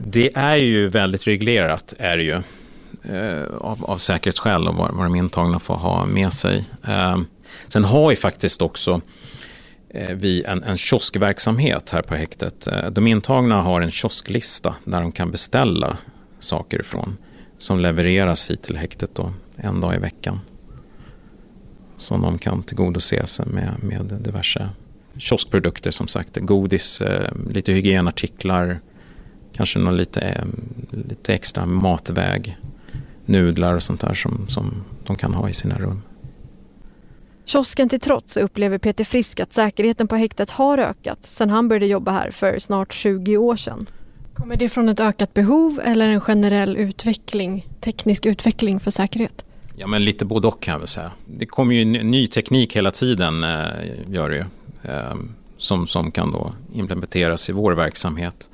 Det 0.07 0.37
är 0.37 0.57
ju 0.57 0.89
väldigt 0.89 1.27
reglerat, 1.27 1.95
är 1.99 2.17
det 2.17 2.23
ju 2.23 2.43
Eh, 3.13 3.45
av, 3.61 3.85
av 3.85 3.99
säkerhetsskäl 3.99 4.69
och 4.69 4.75
vad, 4.75 4.95
vad 4.95 5.07
de 5.07 5.15
intagna 5.15 5.59
får 5.59 5.75
ha 5.75 6.07
med 6.07 6.33
sig. 6.33 6.65
Eh, 6.87 7.19
sen 7.69 7.85
har 7.85 8.11
ju 8.11 8.17
faktiskt 8.17 8.63
också 8.63 9.01
eh, 9.89 10.17
vi 10.17 10.45
en, 10.45 10.63
en 10.63 10.77
kioskverksamhet 10.77 11.91
här 11.91 12.03
på 12.03 12.15
häktet. 12.15 12.67
Eh, 12.67 12.91
de 12.91 13.07
intagna 13.07 13.61
har 13.61 13.81
en 13.81 13.91
kiosklista 13.91 14.75
där 14.85 15.01
de 15.01 15.13
kan 15.13 15.31
beställa 15.31 15.97
saker 16.39 16.81
ifrån 16.81 17.17
som 17.59 17.81
levereras 17.81 18.51
hit 18.51 18.63
till 18.63 18.77
häktet 18.77 19.15
då, 19.15 19.33
en 19.57 19.81
dag 19.81 19.95
i 19.95 19.99
veckan. 19.99 20.41
Som 21.97 22.23
de 22.23 22.39
kan 22.39 22.63
tillgodose 22.63 23.27
sig 23.27 23.47
med, 23.47 23.75
med 23.83 24.05
diverse 24.21 24.69
kioskprodukter 25.17 25.91
som 25.91 26.09
sagt. 26.09 26.37
Godis, 26.37 27.03
lite 27.51 27.73
hygienartiklar, 27.73 28.81
kanske 29.53 29.79
någon 29.79 29.97
lite, 29.97 30.45
lite 30.91 31.35
extra 31.35 31.67
matväg, 31.67 32.57
nudlar 33.27 33.75
och 33.75 33.83
sånt 33.83 34.01
där 34.01 34.15
som, 34.15 34.47
som 34.49 34.85
de 35.07 35.17
kan 35.17 35.35
ha 35.35 35.49
i 35.49 35.55
sina 35.55 35.79
rum. 35.79 36.03
Kiosken 37.45 37.89
till 37.89 38.01
trots 38.01 38.37
upplever 38.37 38.79
Peter 38.79 39.05
Frisk 39.05 39.41
att 39.41 39.53
säkerheten 39.53 40.09
på 40.09 40.17
häktet 40.17 40.51
har 40.51 40.79
ökat 40.79 41.25
sedan 41.25 41.51
han 41.51 41.69
började 41.69 41.87
jobba 41.87 42.13
här 42.13 42.31
för 42.31 42.59
snart 42.59 42.93
20 42.93 43.37
år 43.37 43.57
sedan. 43.57 43.87
Kommer 44.35 44.57
det 44.57 44.69
från 44.69 44.89
ett 44.89 45.01
ökat 45.01 45.35
behov 45.35 45.81
eller 45.85 46.09
en 46.09 46.21
generell 46.21 46.77
utveckling, 46.77 47.67
teknisk 47.81 48.27
utveckling 48.27 48.81
för 48.81 48.91
säkerhet? 48.91 49.45
Ja, 49.77 49.87
men 49.87 50.05
lite 50.05 50.25
både 50.25 50.49
och 50.49 50.63
kan 50.63 50.73
jag 50.73 50.79
väl 50.79 50.89
säga. 50.89 51.11
Det 51.27 51.47
kommer 51.47 51.75
ju 51.75 51.85
ny 51.85 52.27
teknik 52.27 52.77
hela 52.77 52.91
tiden, 52.91 53.45
eh, 53.45 53.67
gör 54.09 54.31
det 54.31 54.37
ju, 54.37 54.45
eh, 54.93 55.15
som, 55.59 55.87
som 55.87 56.11
kan 56.11 56.33
då 56.33 56.53
implementeras 56.73 57.49
i 57.49 57.53
vår 57.53 57.73
verksamhet. 57.73 58.51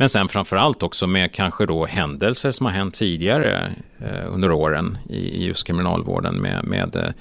Men 0.00 0.08
sen 0.08 0.28
framför 0.28 0.56
allt 0.56 0.82
också 0.82 1.06
med 1.06 1.32
kanske 1.32 1.66
då 1.66 1.86
händelser 1.86 2.50
som 2.50 2.66
har 2.66 2.72
hänt 2.72 2.94
tidigare 2.94 3.72
eh, 3.98 4.34
under 4.34 4.52
åren 4.52 4.98
i, 5.08 5.16
i 5.16 5.44
just 5.44 5.66
kriminalvården 5.66 6.34
med, 6.34 6.64
med 6.64 6.96
eh, 6.96 7.12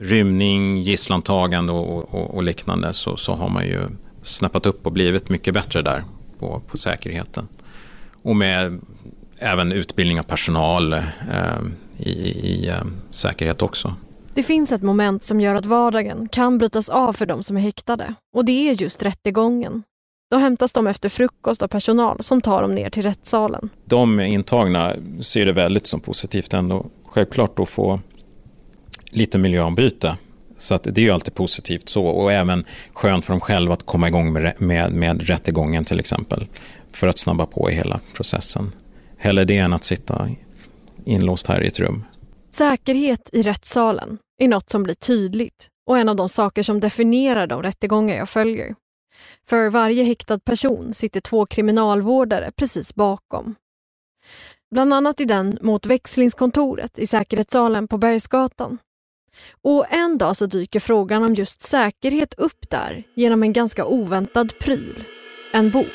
rymning, 0.00 0.76
gisslantagande 0.76 1.72
och, 1.72 2.14
och, 2.14 2.34
och, 2.34 2.42
liknande 2.42 2.92
så, 2.92 3.16
så 3.16 3.34
har 3.34 3.48
man 3.48 3.66
ju 3.66 3.80
snappat 4.22 4.66
upp 4.66 4.86
och 4.86 4.92
blivit 4.92 5.28
mycket 5.28 5.54
bättre 5.54 5.82
där 5.82 6.04
på, 6.38 6.62
på 6.66 6.76
säkerheten. 6.76 7.48
Och 8.22 8.36
med 8.36 8.80
även 9.38 9.72
utbildning 9.72 10.18
av 10.18 10.24
personal 10.24 10.92
eh, 10.92 11.00
i, 11.96 12.10
i 12.10 12.68
eh, 12.68 12.84
säkerhet 13.10 13.62
också. 13.62 13.94
Det 14.34 14.42
finns 14.42 14.72
ett 14.72 14.82
moment 14.82 15.24
som 15.24 15.40
gör 15.40 15.54
att 15.54 15.66
vardagen 15.66 16.28
kan 16.28 16.58
brytas 16.58 16.88
av 16.88 17.12
för 17.12 17.26
de 17.26 17.42
som 17.42 17.56
är 17.56 17.60
häktade 17.60 18.14
och 18.34 18.44
det 18.44 18.70
är 18.70 18.82
just 18.82 19.02
rättegången. 19.02 19.82
Då 20.30 20.36
hämtas 20.36 20.72
de 20.72 20.86
efter 20.86 21.08
frukost 21.08 21.62
av 21.62 21.68
personal 21.68 22.22
som 22.22 22.40
tar 22.40 22.62
dem 22.62 22.74
ner 22.74 22.90
till 22.90 23.02
rättssalen. 23.02 23.70
De 23.84 24.20
intagna 24.20 24.94
ser 25.20 25.46
det 25.46 25.52
väldigt 25.52 25.86
som 25.86 26.00
positivt 26.00 26.54
ändå. 26.54 26.86
Självklart 27.04 27.58
att 27.58 27.68
få 27.68 28.00
lite 29.10 29.38
miljöombyte. 29.38 30.16
Så 30.58 30.74
att 30.74 30.82
det 30.82 30.98
är 30.98 31.02
ju 31.02 31.10
alltid 31.10 31.34
positivt 31.34 31.88
så 31.88 32.06
och 32.06 32.32
även 32.32 32.64
skönt 32.92 33.24
för 33.24 33.32
dem 33.32 33.40
själva 33.40 33.74
att 33.74 33.86
komma 33.86 34.08
igång 34.08 34.32
med, 34.32 34.54
med, 34.58 34.92
med 34.92 35.22
rättegången 35.22 35.84
till 35.84 36.00
exempel. 36.00 36.46
För 36.92 37.06
att 37.06 37.18
snabba 37.18 37.46
på 37.46 37.68
hela 37.68 38.00
processen. 38.14 38.72
Hellre 39.18 39.44
det 39.44 39.56
än 39.56 39.72
att 39.72 39.84
sitta 39.84 40.28
inlåst 41.04 41.46
här 41.46 41.64
i 41.64 41.66
ett 41.66 41.78
rum. 41.78 42.04
Säkerhet 42.50 43.30
i 43.32 43.42
rättssalen 43.42 44.18
är 44.38 44.48
något 44.48 44.70
som 44.70 44.82
blir 44.82 44.94
tydligt 44.94 45.68
och 45.86 45.98
en 45.98 46.08
av 46.08 46.16
de 46.16 46.28
saker 46.28 46.62
som 46.62 46.80
definierar 46.80 47.46
de 47.46 47.62
rättegångar 47.62 48.16
jag 48.16 48.28
följer. 48.28 48.74
För 49.48 49.70
varje 49.70 50.04
häktad 50.04 50.38
person 50.38 50.94
sitter 50.94 51.20
två 51.20 51.46
kriminalvårdare 51.46 52.50
precis 52.56 52.94
bakom. 52.94 53.54
Bland 54.70 54.94
annat 54.94 55.20
i 55.20 55.24
den 55.24 55.58
mot 55.62 55.86
växlingskontoret 55.86 56.98
i 56.98 57.06
säkerhetssalen 57.06 57.88
på 57.88 57.98
Bergsgatan. 57.98 58.78
Och 59.62 59.92
en 59.92 60.18
dag 60.18 60.36
så 60.36 60.46
dyker 60.46 60.80
frågan 60.80 61.24
om 61.24 61.34
just 61.34 61.62
säkerhet 61.62 62.34
upp 62.34 62.70
där 62.70 63.04
genom 63.14 63.42
en 63.42 63.52
ganska 63.52 63.84
oväntad 63.86 64.58
pryl. 64.58 65.04
En 65.52 65.70
bok. 65.70 65.86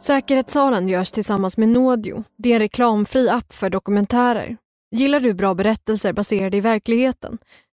Säkerhetssalen 0.00 0.88
görs 0.88 1.12
tillsammans 1.12 1.56
med 1.56 1.68
Nodio. 1.68 2.24
Det 2.36 2.50
är 2.50 2.54
en 2.54 2.60
reklamfri 2.60 3.28
app 3.28 3.54
för 3.54 3.70
dokumentärer. 3.70 4.56
Gillar 4.90 5.20
du 5.20 5.34
bra 5.34 5.54
berättelser 5.54 6.12
baserade 6.12 6.56
i 6.56 6.60
verkligheten? 6.60 7.38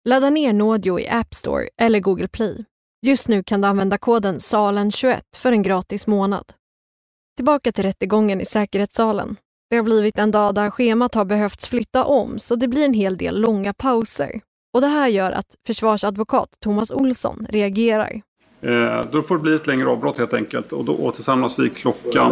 Ladda 0.09 0.29
ner 0.29 0.53
Nodio 0.53 0.99
i 0.99 1.09
App 1.09 1.33
Store 1.35 1.69
eller 1.77 1.99
Google 1.99 2.27
Play. 2.27 2.65
Just 3.01 3.27
nu 3.27 3.43
kan 3.43 3.61
du 3.61 3.67
använda 3.67 3.97
koden 3.97 4.37
SALEN21 4.37 5.21
för 5.35 5.51
en 5.51 5.63
gratis 5.63 6.07
månad. 6.07 6.45
Tillbaka 7.35 7.71
till 7.71 7.83
rättegången 7.83 8.41
i 8.41 8.45
säkerhetssalen. 8.45 9.35
Det 9.69 9.75
har 9.75 9.83
blivit 9.83 10.17
en 10.17 10.31
dag 10.31 10.55
där 10.55 10.69
schemat 10.69 11.15
har 11.15 11.25
behövts 11.25 11.67
flytta 11.67 12.05
om 12.05 12.39
så 12.39 12.55
det 12.55 12.67
blir 12.67 12.85
en 12.85 12.93
hel 12.93 13.17
del 13.17 13.41
långa 13.41 13.73
pauser. 13.73 14.41
Och 14.73 14.81
det 14.81 14.87
här 14.87 15.07
gör 15.07 15.31
att 15.31 15.55
försvarsadvokat 15.67 16.49
Thomas 16.59 16.91
Olsson 16.91 17.47
reagerar. 17.49 18.21
Eh, 18.61 19.05
då 19.11 19.21
får 19.21 19.35
det 19.35 19.41
bli 19.41 19.55
ett 19.55 19.67
längre 19.67 19.89
avbrott 19.89 20.17
helt 20.17 20.33
enkelt 20.33 20.73
och 20.73 20.85
då 20.85 20.95
återsamlas 20.95 21.59
vi 21.59 21.69
klockan... 21.69 22.31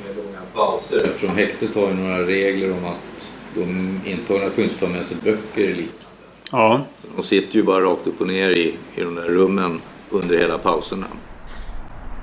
pauser 0.53 1.05
eftersom 1.05 1.37
häktet 1.37 1.75
har 1.75 1.87
ju 1.87 1.93
några 1.93 2.19
regler 2.19 2.71
om 2.71 2.85
att 2.85 3.25
de 3.55 3.99
intagna 4.05 4.49
får 4.49 4.63
inte 4.63 4.79
ta 4.79 4.87
med 4.87 5.05
sig 5.05 5.17
böcker 5.23 5.61
eller 5.63 5.75
liknande. 5.75 6.05
Ja. 6.51 6.81
Så 7.01 7.07
de 7.15 7.23
sitter 7.23 7.55
ju 7.55 7.63
bara 7.63 7.83
rakt 7.83 8.07
upp 8.07 8.21
och 8.21 8.27
ner 8.27 8.49
i, 8.49 8.75
i 8.95 9.01
de 9.01 9.15
där 9.15 9.23
rummen 9.29 9.81
under 10.09 10.37
hela 10.37 10.57
pauserna. 10.57 11.05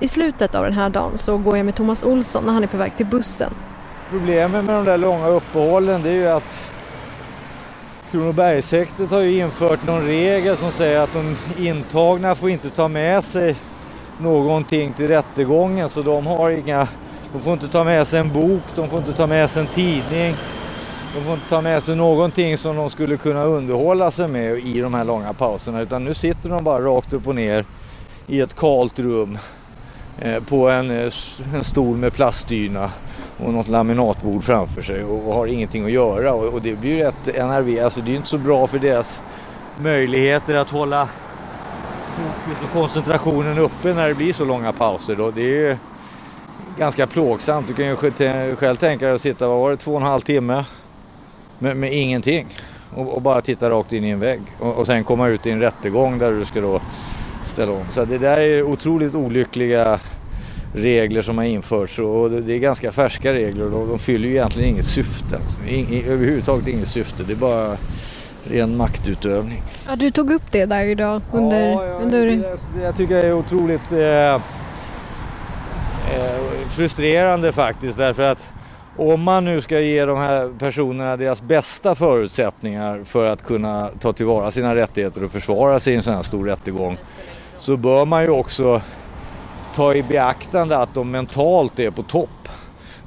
I 0.01 0.09
slutet 0.09 0.55
av 0.55 0.65
den 0.65 0.73
här 0.73 0.91
dagen 0.91 1.19
så 1.19 1.39
går 1.39 1.57
jag 1.57 1.67
med 1.67 1.75
Thomas 1.75 2.03
Olsson 2.03 2.45
när 2.45 2.53
han 2.53 2.63
är 2.63 2.67
på 2.67 2.77
väg 2.77 2.97
till 2.97 3.07
bussen. 3.07 3.53
Problemet 4.11 4.65
med 4.65 4.75
de 4.75 4.85
där 4.85 4.99
långa 4.99 5.29
uppehållen 5.29 6.03
det 6.03 6.11
är 6.11 6.15
ju 6.15 6.29
att 6.29 6.71
Kronobergshäktet 8.11 9.11
har 9.11 9.21
ju 9.21 9.39
infört 9.39 9.87
någon 9.87 10.07
regel 10.07 10.57
som 10.57 10.73
säger 10.73 11.01
att 11.01 11.13
de 11.13 11.37
intagna 11.59 12.35
får 12.35 12.51
inte 12.51 12.71
ta 12.71 12.89
med 12.89 13.25
sig 13.25 13.57
någonting 14.19 14.93
till 14.93 15.09
rättegången 15.09 15.89
så 15.89 16.03
de 16.03 16.27
har 16.27 16.51
inga, 16.51 16.89
de 17.33 17.41
får 17.41 17.53
inte 17.53 17.69
ta 17.69 17.85
med 17.85 18.07
sig 18.07 18.21
en 18.21 18.33
bok, 18.33 18.63
de 18.77 18.89
får 18.89 18.99
inte 18.99 19.13
ta 19.13 19.27
med 19.27 19.51
sig 19.51 19.63
en 19.63 19.69
tidning, 19.69 20.35
de 21.15 21.25
får 21.25 21.35
inte 21.35 21.49
ta 21.49 21.61
med 21.61 21.83
sig 21.83 21.97
någonting 21.97 22.59
som 22.59 22.77
de 22.77 22.91
skulle 22.91 23.17
kunna 23.17 23.45
underhålla 23.45 24.11
sig 24.11 24.29
med 24.29 24.59
i 24.59 24.81
de 24.81 24.95
här 24.95 25.05
långa 25.05 25.33
pauserna 25.33 25.81
utan 25.81 26.05
nu 26.05 26.15
sitter 26.15 26.49
de 26.49 26.65
bara 26.65 26.85
rakt 26.85 27.13
upp 27.13 27.27
och 27.27 27.35
ner 27.35 27.65
i 28.27 28.41
ett 28.41 28.57
kalt 28.57 28.99
rum 28.99 29.39
eh, 30.19 30.43
på 30.43 30.71
en, 30.71 30.91
eh, 30.91 31.13
en 31.55 31.65
stol 31.65 31.97
med 31.97 32.13
plastdyna 32.13 32.91
och 33.45 33.53
något 33.53 33.69
laminatbord 33.69 34.45
framför 34.45 34.83
sig 34.83 35.05
och 35.05 35.35
har 35.35 35.47
ingenting 35.47 35.85
att 35.85 35.91
göra. 35.91 36.33
Och, 36.33 36.55
och 36.55 36.63
det 36.63 36.75
blir 36.75 36.91
ju 36.91 36.99
rätt 36.99 37.29
enerverande, 37.29 37.85
alltså 37.85 38.01
det 38.01 38.07
är 38.07 38.11
ju 38.11 38.17
inte 38.17 38.29
så 38.29 38.39
bra 38.39 38.67
för 38.67 38.79
deras 38.79 39.23
möjligheter 39.81 40.55
att 40.55 40.71
hålla 40.71 41.09
fokus 42.17 42.69
och 42.69 42.73
koncentrationen 42.73 43.59
uppe 43.59 43.95
när 43.95 44.09
det 44.09 44.15
blir 44.15 44.33
så 44.33 44.45
långa 44.45 44.73
pauser 44.73 45.17
då. 45.17 45.31
Det 45.31 45.43
är 45.43 45.71
ju 45.71 45.77
ganska 46.79 47.07
plågsamt. 47.07 47.67
Du 47.69 47.75
kan 47.75 47.87
ju 47.87 47.97
själv 48.57 48.77
tänka 48.77 49.07
dig 49.07 49.15
att 49.15 49.21
sitta, 49.21 49.49
vad 49.49 49.61
var 49.61 49.71
det, 49.71 49.77
två 49.77 49.91
och 49.91 50.01
en 50.01 50.07
halv 50.07 50.21
timme 50.21 50.65
med, 51.59 51.77
med 51.77 51.93
ingenting 51.93 52.47
och, 52.95 53.15
och, 53.15 53.23
bara 53.23 53.41
titta 53.41 53.71
rakt 53.71 53.93
in 53.93 54.05
i 54.05 54.11
en 54.11 54.21
vägg 54.21 54.41
och, 54.59 54.75
och 54.75 54.87
sen 54.87 55.05
komma 55.05 55.29
ut 55.29 55.47
i 55.47 55.51
en 55.51 55.61
rättegång 55.61 56.19
där 56.19 56.33
du 56.33 56.45
ska 56.45 56.61
då 56.61 56.81
ställa 57.45 57.73
om. 57.73 57.85
Så 57.91 58.05
det 58.05 58.19
där 58.19 58.41
är 58.41 58.63
otroligt 58.63 59.15
olyckliga 59.15 60.01
regler 60.75 61.23
som 61.23 61.39
har 61.39 61.45
införts 61.45 61.99
och 61.99 62.31
det 62.31 62.55
är 62.55 62.59
ganska 62.59 62.93
färska 62.93 63.33
regler 63.33 63.75
och 63.75 63.89
de 63.89 63.99
fyller 63.99 64.29
ju 64.29 64.35
egentligen 64.35 64.71
inget 64.71 64.87
syfte. 64.87 65.39
In, 65.69 66.05
överhuvudtaget 66.07 66.69
inget 66.69 66.89
syfte, 66.89 67.23
det 67.23 67.33
är 67.33 67.37
bara 67.37 67.77
ren 68.45 68.77
maktutövning. 68.77 69.63
Ja, 69.89 69.97
du 69.97 70.11
tog 70.11 70.31
upp 70.31 70.53
det 70.53 70.67
där 70.67 70.85
idag 70.85 71.23
under... 71.33 71.69
Ja, 71.69 71.85
ja 71.85 71.93
under... 71.93 72.27
Det, 72.27 72.37
det, 72.37 72.83
jag 72.83 72.97
tycker 72.97 73.15
det 73.15 73.27
är 73.27 73.33
otroligt 73.33 73.93
eh, 73.93 73.99
eh, 73.99 74.41
frustrerande 76.79 77.53
faktiskt 77.53 77.99
därför 77.99 78.23
att 78.23 78.39
om 78.97 79.23
man 79.23 79.45
nu 79.45 79.61
ska 79.61 79.81
ge 79.81 80.05
de 80.05 80.19
här 80.19 80.59
personerna 80.59 81.17
deras 81.17 81.43
bästa 81.43 81.95
förutsättningar 81.95 83.05
för 83.05 83.29
att 83.29 83.45
kunna 83.45 83.91
ta 84.01 84.13
tillvara 84.13 84.51
sina 84.51 84.75
rättigheter 84.75 85.25
och 85.25 85.33
försvara 85.33 85.81
sig 85.81 85.93
i 85.93 85.97
en 85.97 86.03
sån 86.03 86.15
här 86.15 86.23
stor 86.23 86.45
rättegång 86.45 86.99
så 87.59 87.77
bör 87.77 88.05
man 88.05 88.23
ju 88.23 88.31
också 88.31 88.83
ta 89.75 89.95
i 89.95 90.03
beaktande 90.03 90.79
att 90.79 90.95
de 90.95 91.11
mentalt 91.11 91.79
är 91.79 91.91
på 91.91 92.03
topp. 92.03 92.49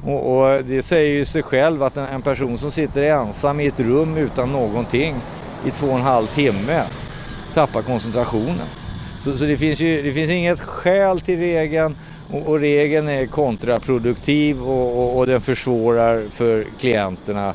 Och, 0.05 0.37
och 0.37 0.63
det 0.63 0.81
säger 0.81 1.13
ju 1.13 1.25
sig 1.25 1.43
själv 1.43 1.83
att 1.83 1.97
en, 1.97 2.05
en, 2.05 2.21
person 2.21 2.57
som 2.57 2.71
sitter 2.71 3.03
ensam 3.03 3.59
i 3.59 3.67
ett 3.67 3.79
rum 3.79 4.17
utan 4.17 4.51
någonting 4.51 5.15
i 5.65 5.71
två 5.71 5.87
och 5.87 5.95
en 5.95 6.01
halv 6.01 6.27
timme 6.27 6.83
tappar 7.53 7.81
koncentrationen. 7.81 8.67
Så, 9.19 9.37
så 9.37 9.45
det, 9.45 9.57
finns 9.57 9.79
ju, 9.79 10.01
det 10.01 10.13
finns 10.13 10.29
inget 10.29 10.59
skäl 10.59 11.19
till 11.19 11.39
regeln 11.39 11.95
och, 12.31 12.47
och 12.47 12.59
regeln 12.59 13.09
är 13.09 13.25
kontraproduktiv 13.25 14.61
och, 14.61 14.97
och, 14.97 15.17
och, 15.17 15.27
den 15.27 15.41
försvårar 15.41 16.23
för 16.31 16.65
klienterna. 16.79 17.53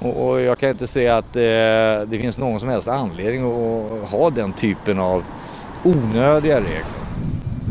Och, 0.00 0.40
jag 0.40 0.58
kan 0.58 0.70
inte 0.70 0.86
säga 0.86 1.16
att 1.16 1.36
eh, 1.36 1.42
det 2.08 2.18
finns 2.20 2.38
någon 2.38 2.60
som 2.60 2.68
helst 2.68 2.88
anledning 2.88 3.42
att 3.44 4.10
ha 4.10 4.30
den 4.30 4.52
typen 4.52 4.98
av 4.98 5.24
onödiga 5.84 6.56
regler. 6.56 6.84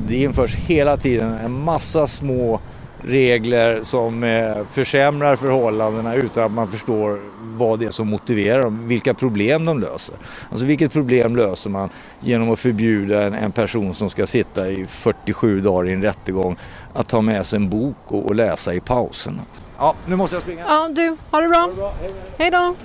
Det 0.07 0.15
införs 0.15 0.55
hela 0.55 0.97
tiden 0.97 1.33
en 1.33 1.51
massa 1.51 2.07
små 2.07 2.59
regler 3.03 3.83
som 3.83 4.23
eh, 4.23 4.55
försämrar 4.71 5.35
förhållandena 5.35 6.15
utan 6.15 6.43
att 6.43 6.51
man 6.51 6.71
förstår 6.71 7.19
vad 7.57 7.79
det 7.79 7.85
är 7.85 7.91
som 7.91 8.07
motiverar 8.07 8.63
dem, 8.63 8.87
vilka 8.87 9.13
problem 9.13 9.65
de 9.65 9.79
löser. 9.79 10.15
Alltså 10.49 10.65
vilket 10.65 10.93
problem 10.93 11.35
löser 11.35 11.69
man 11.69 11.89
genom 12.19 12.51
att 12.51 12.59
förbjuda 12.59 13.23
en, 13.23 13.33
en 13.33 13.51
person 13.51 13.95
som 13.95 14.09
ska 14.09 14.27
sitta 14.27 14.69
i 14.69 14.85
47 14.85 15.61
dagar 15.61 15.89
i 15.89 15.93
en 15.93 16.01
rättegång 16.01 16.57
att 16.93 17.07
ta 17.07 17.21
med 17.21 17.45
sig 17.45 17.57
en 17.57 17.69
bok 17.69 17.97
och, 18.07 18.25
och 18.25 18.35
läsa 18.35 18.73
i 18.73 18.79
pauserna. 18.79 19.41
Ja, 19.77 19.95
nu 20.07 20.15
måste 20.15 20.35
jag 20.35 20.43
springa. 20.43 20.63
Ja, 20.67 20.89
du, 20.95 21.17
ha 21.31 21.41
det 21.41 21.47
bra. 21.47 21.59
Ha 21.59 21.67
det 21.67 21.75
bra. 21.75 21.93
Hej 22.37 22.51
då. 22.51 22.75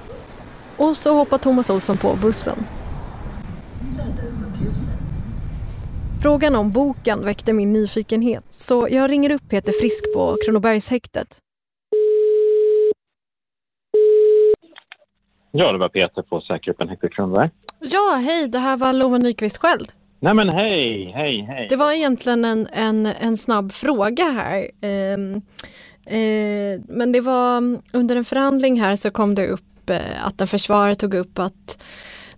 Och 0.76 0.96
så 0.96 1.14
hoppar 1.14 1.38
Thomas 1.38 1.70
Olsson 1.70 1.96
på 1.96 2.16
bussen. 2.22 2.66
Frågan 6.22 6.54
om 6.56 6.70
boken 6.70 7.24
väckte 7.24 7.52
min 7.52 7.72
nyfikenhet 7.72 8.44
så 8.50 8.88
jag 8.90 9.10
ringer 9.10 9.30
upp 9.30 9.48
Peter 9.48 9.72
Frisk 9.72 10.14
på 10.14 10.36
Kronobergshäktet. 10.44 11.38
Ja, 15.50 15.72
det 15.72 15.78
var 15.78 15.88
Peter 15.88 16.22
på 16.22 16.40
Säkerheten 16.40 16.88
Häktet 16.88 17.12
Kronoberg. 17.12 17.50
Ja, 17.80 18.20
hej, 18.24 18.48
det 18.48 18.58
här 18.58 18.76
var 18.76 18.92
Lova 18.92 19.18
Nyqvist 19.18 19.58
själv. 19.58 19.86
Nej 20.18 20.34
men 20.34 20.48
hej, 20.48 21.12
hej, 21.14 21.42
hej. 21.42 21.66
Det 21.70 21.76
var 21.76 21.92
egentligen 21.92 22.44
en, 22.44 22.66
en, 22.72 23.06
en 23.06 23.36
snabb 23.36 23.72
fråga 23.72 24.24
här. 24.24 24.70
Eh, 24.80 25.18
eh, 26.18 26.80
men 26.88 27.12
det 27.12 27.20
var 27.20 27.62
under 27.92 28.16
en 28.16 28.24
förhandling 28.24 28.80
här 28.80 28.96
så 28.96 29.10
kom 29.10 29.34
det 29.34 29.48
upp 29.48 29.90
eh, 29.90 30.26
att 30.26 30.40
en 30.40 30.48
försvarare 30.48 30.94
tog 30.94 31.14
upp 31.14 31.38
att 31.38 31.82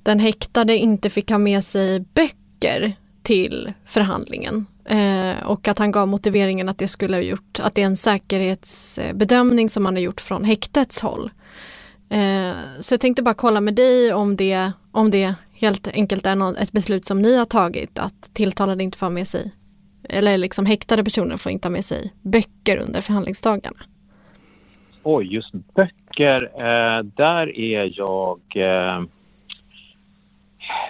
den 0.02 0.18
häktade 0.18 0.76
inte 0.76 1.10
fick 1.10 1.30
ha 1.30 1.38
med 1.38 1.64
sig 1.64 2.00
böcker 2.00 2.96
till 3.23 3.73
förhandlingen. 3.87 4.67
Eh, 4.85 5.47
och 5.47 5.69
att 5.69 5.79
han 5.79 5.91
gav 5.91 6.09
motiveringen 6.09 6.69
att 6.69 6.79
det 6.79 6.88
skulle 6.88 7.17
ha 7.17 7.23
gjort, 7.23 7.61
att 7.62 7.75
det 7.75 7.83
är 7.83 7.87
en 7.87 7.97
säkerhetsbedömning 7.97 9.69
som 9.69 9.83
man 9.83 9.95
har 9.95 10.02
gjort 10.02 10.21
från 10.21 10.45
häktets 10.45 11.00
håll. 11.00 11.31
Eh, 12.11 12.52
så 12.81 12.95
jag 12.95 13.00
tänkte 13.00 13.23
bara 13.23 13.35
kolla 13.35 13.61
med 13.61 13.75
dig 13.75 14.12
om 14.12 14.37
det, 14.37 14.73
om 14.93 15.11
det 15.11 15.35
helt 15.52 15.88
enkelt 15.88 16.26
är 16.26 16.35
någon, 16.35 16.57
ett 16.57 16.73
beslut 16.73 17.05
som 17.05 17.23
ni 17.23 17.37
har 17.37 17.45
tagit 17.45 17.99
att 17.99 18.35
tilltalade 18.35 18.85
inte 18.85 18.99
får 18.99 19.07
ha 19.07 19.11
med 19.11 19.29
sig, 19.29 19.52
eller 20.09 20.38
liksom 20.38 20.67
häktade 20.67 21.05
personer 21.05 21.37
får 21.37 21.52
inte 21.52 21.69
ha 21.69 21.73
med 21.73 21.85
sig 21.85 22.12
böcker 22.23 22.76
under 22.76 23.00
förhandlingsdagarna. 23.00 23.79
Oj, 25.02 25.35
just 25.35 25.52
böcker, 25.52 26.43
eh, 26.55 27.02
där 27.02 27.59
är 27.59 27.99
jag 27.99 28.41
eh 28.55 29.05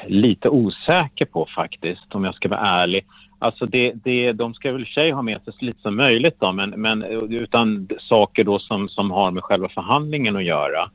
lite 0.07 0.49
osäker 0.49 1.25
på 1.25 1.47
faktiskt, 1.57 2.15
om 2.15 2.25
jag 2.25 2.35
ska 2.35 2.49
vara 2.49 2.61
ärlig. 2.61 3.05
Alltså 3.39 3.67
det, 3.67 3.93
det, 4.05 4.33
de 4.33 4.55
ska 4.55 4.73
väl 4.73 4.83
i 4.83 4.87
sig 4.87 5.11
ha 5.11 5.23
med 5.23 5.43
sig 5.43 5.53
så 5.53 5.65
lite 5.65 5.81
som 5.81 5.97
möjligt 5.97 6.37
då, 6.39 6.53
men, 6.53 6.71
men 6.71 7.03
eh, 7.03 7.19
utan 7.31 7.89
saker 8.01 8.45
då 8.45 8.59
som, 8.59 8.89
som 8.89 9.11
har 9.11 9.31
med 9.31 9.43
själva 9.43 9.69
förhandlingen 9.69 10.37
att 10.37 10.45
göra. 10.45 10.91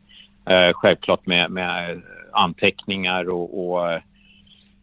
Eh, 0.46 0.74
självklart 0.74 1.26
med, 1.26 1.52
med 1.52 1.92
eh, 1.92 1.98
anteckningar 2.32 3.34
och, 3.34 3.70
och 3.70 3.92
eh, 3.92 4.02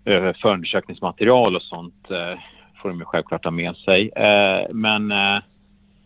eh, 0.04 0.32
förundersökningsmaterial 0.42 1.56
och 1.56 1.62
sånt 1.62 2.10
eh, 2.10 2.38
får 2.82 2.88
de 2.88 2.98
ju 2.98 3.04
självklart 3.04 3.44
ha 3.44 3.50
med 3.50 3.76
sig. 3.76 4.08
Eh, 4.08 4.66
men 4.72 5.12
eh, 5.12 5.38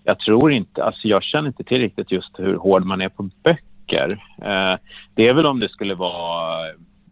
jag 0.05 0.19
tror 0.19 0.53
inte, 0.53 0.85
alltså 0.85 1.09
jag 1.09 1.23
känner 1.23 1.49
inte 1.49 1.65
till 1.65 1.81
riktigt 1.81 2.13
just 2.13 2.39
hur 2.39 2.57
hård 2.57 2.85
man 2.85 3.01
är 3.01 3.09
på 3.09 3.31
böcker. 3.43 4.11
Eh, 4.43 4.79
det 5.15 5.29
är 5.29 5.33
väl 5.33 5.47
om 5.47 5.61
det 5.61 5.69
skulle 5.69 5.95
vara 5.95 6.67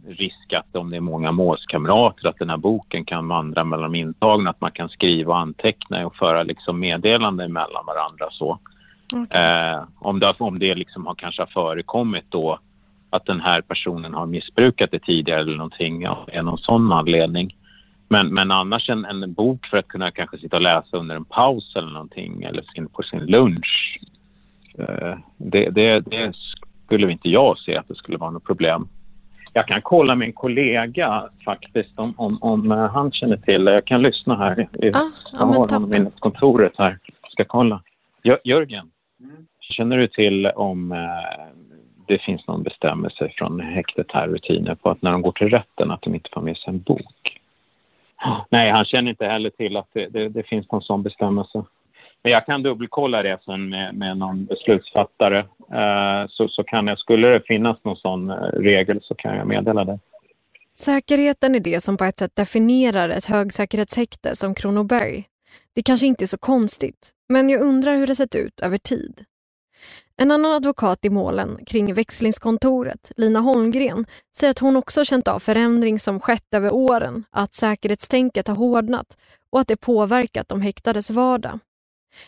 risk 0.07 0.53
att 0.53 0.77
om 0.77 0.91
det 0.91 0.97
är 0.97 1.01
många 1.01 1.33
målskamrater 1.33 2.29
att 2.29 2.39
den 2.39 2.51
här 2.51 2.57
boken 2.57 3.05
kan 3.05 3.29
vandra 3.29 3.65
mellan 3.65 3.93
de 3.93 3.99
intagna, 3.99 4.51
att 4.51 4.61
man 4.61 4.73
kan 4.73 4.89
skriva 4.89 5.33
och 5.33 5.39
anteckna 5.39 6.07
och 6.07 6.17
föra 6.17 6.43
liksom 6.43 6.81
meddelanden 6.81 7.53
mellan 7.53 7.87
varandra 7.87 8.29
så. 8.31 8.59
Okay. 9.15 9.43
Eh, 9.43 9.83
om 9.99 10.21
det, 10.21 10.35
om 10.39 10.59
det 10.59 10.75
liksom 10.75 11.07
har 11.07 11.15
kanske 11.15 11.43
har 11.43 11.47
förekommit 11.47 12.25
då 12.29 12.59
att 13.11 13.27
den 13.27 13.41
här 13.41 13.61
personen 13.61 14.15
har 14.15 14.27
missbrukat 14.27 14.91
det 14.91 14.99
tidigare 14.99 15.41
eller 15.41 15.57
någonting 15.57 16.09
av 16.09 16.31
ja, 16.33 16.43
någon 16.43 16.59
sån 16.59 16.93
anledning. 16.93 17.57
Men, 18.09 18.29
men 18.29 18.51
annars 18.51 18.91
en, 18.91 19.05
en 19.05 19.33
bok 19.33 19.67
för 19.67 19.77
att 19.77 19.89
kunna 19.89 20.11
kanske 20.11 20.39
sitta 20.39 20.57
och 20.57 20.63
läsa 20.63 20.97
under 20.97 21.17
en 21.17 21.25
paus 21.25 21.77
eller 21.77 21.91
någonting 21.91 22.43
eller 22.43 22.63
sin, 22.63 22.89
på 22.89 23.03
sin 23.03 23.27
lunch. 23.27 24.01
Eh, 24.79 25.15
det, 25.37 25.71
det, 25.71 26.01
det 26.01 26.35
skulle 26.87 27.13
inte 27.13 27.29
jag 27.29 27.59
se 27.59 27.77
att 27.77 27.89
det 27.89 27.95
skulle 27.95 28.19
vara 28.19 28.31
något 28.31 28.45
problem. 28.45 28.89
Jag 29.53 29.67
kan 29.67 29.83
kolla 29.83 30.15
med 30.15 30.27
en 30.27 30.33
kollega 30.33 31.29
faktiskt 31.45 31.99
om, 31.99 32.15
om, 32.17 32.39
om 32.41 32.73
eh, 32.73 32.79
han 32.79 33.13
känner 33.13 33.37
till 33.37 33.65
det. 33.65 33.73
Jag 33.73 33.85
kan 33.85 34.03
lyssna 34.03 34.37
här. 34.37 34.53
Ah, 34.53 34.67
ja, 34.73 35.11
jag 35.33 35.39
har 35.39 35.55
honom 35.55 35.91
vid 35.91 36.21
kontoret 36.21 36.73
här. 36.79 36.99
Ska 37.29 37.45
kolla. 37.45 37.83
Jörgen, 38.45 38.91
mm. 39.21 39.47
känner 39.61 39.99
du 39.99 40.09
till 40.09 40.47
om 40.47 40.93
eh, 40.93 40.99
det 42.07 42.19
finns 42.19 42.47
någon 42.47 42.63
bestämmelse 42.63 43.31
från 43.37 43.61
häktet 43.61 44.07
här, 44.13 44.29
rutiner 44.29 44.75
på 44.75 44.91
att 44.91 45.03
när 45.03 45.13
de 45.13 45.23
går 45.23 45.33
till 45.33 45.51
rätten 45.51 45.91
att 45.91 46.03
de 46.03 46.15
inte 46.15 46.31
får 46.33 46.41
med 46.41 46.57
sig 46.57 46.71
en 46.71 46.81
bok? 46.81 47.41
Nej, 48.51 48.71
han 48.71 48.85
känner 48.85 49.11
inte 49.11 49.27
heller 49.27 49.51
till 49.51 49.77
att 49.77 49.89
det, 49.93 50.09
det, 50.09 50.29
det 50.29 50.43
finns 50.43 50.71
någon 50.73 50.83
sån 50.83 51.03
bestämmelse. 51.03 51.65
Men 52.27 52.33
jag 52.33 52.47
kan 52.47 52.63
dubbelkolla 52.63 53.23
det 53.23 53.39
sen 53.45 53.69
med, 53.69 53.95
med 53.95 54.17
någon 54.17 54.45
beslutsfattare. 54.45 55.39
Eh, 55.73 56.29
så, 56.29 56.49
så 56.49 56.65
kan 56.65 56.87
jag, 56.87 56.99
skulle 56.99 57.29
det 57.29 57.41
finnas 57.47 57.85
någon 57.85 57.97
sån 57.97 58.31
eh, 58.31 58.37
regel 58.37 59.01
så 59.03 59.15
kan 59.15 59.37
jag 59.37 59.47
meddela 59.47 59.85
det. 59.85 59.99
Säkerheten 60.79 61.55
är 61.55 61.61
det 61.61 61.83
som 61.83 61.97
på 61.97 62.05
ett 62.05 62.19
sätt 62.19 62.37
definierar 62.37 63.09
ett 63.09 63.25
högsäkerhetshäkte 63.25 64.37
som 64.37 64.55
Kronoberg. 64.55 65.25
Det 65.75 65.83
kanske 65.83 66.07
inte 66.07 66.25
är 66.25 66.27
så 66.27 66.39
konstigt, 66.39 67.11
men 67.29 67.49
jag 67.49 67.61
undrar 67.61 67.97
hur 67.97 68.07
det 68.07 68.17
sett 68.17 68.35
ut 68.35 68.61
över 68.61 68.79
tid. 68.79 69.25
En 70.17 70.31
annan 70.31 70.53
advokat 70.53 71.05
i 71.05 71.11
målen 71.11 71.59
kring 71.67 71.95
växlingskontoret, 71.95 73.13
Lina 73.17 73.41
Holmgren, 73.41 74.07
säger 74.37 74.51
att 74.51 74.59
hon 74.59 74.77
också 74.77 75.05
känt 75.05 75.29
av 75.29 75.39
förändring 75.39 75.99
som 75.99 76.21
skett 76.21 76.55
över 76.55 76.75
åren, 76.75 77.25
att 77.31 77.55
säkerhetstänket 77.55 78.49
har 78.49 78.57
hårdnat 78.57 79.17
och 79.51 79.61
att 79.61 79.69
det 79.69 79.77
påverkat 79.77 80.49
de 80.49 80.61
häktades 80.61 81.11
vardag. 81.11 81.59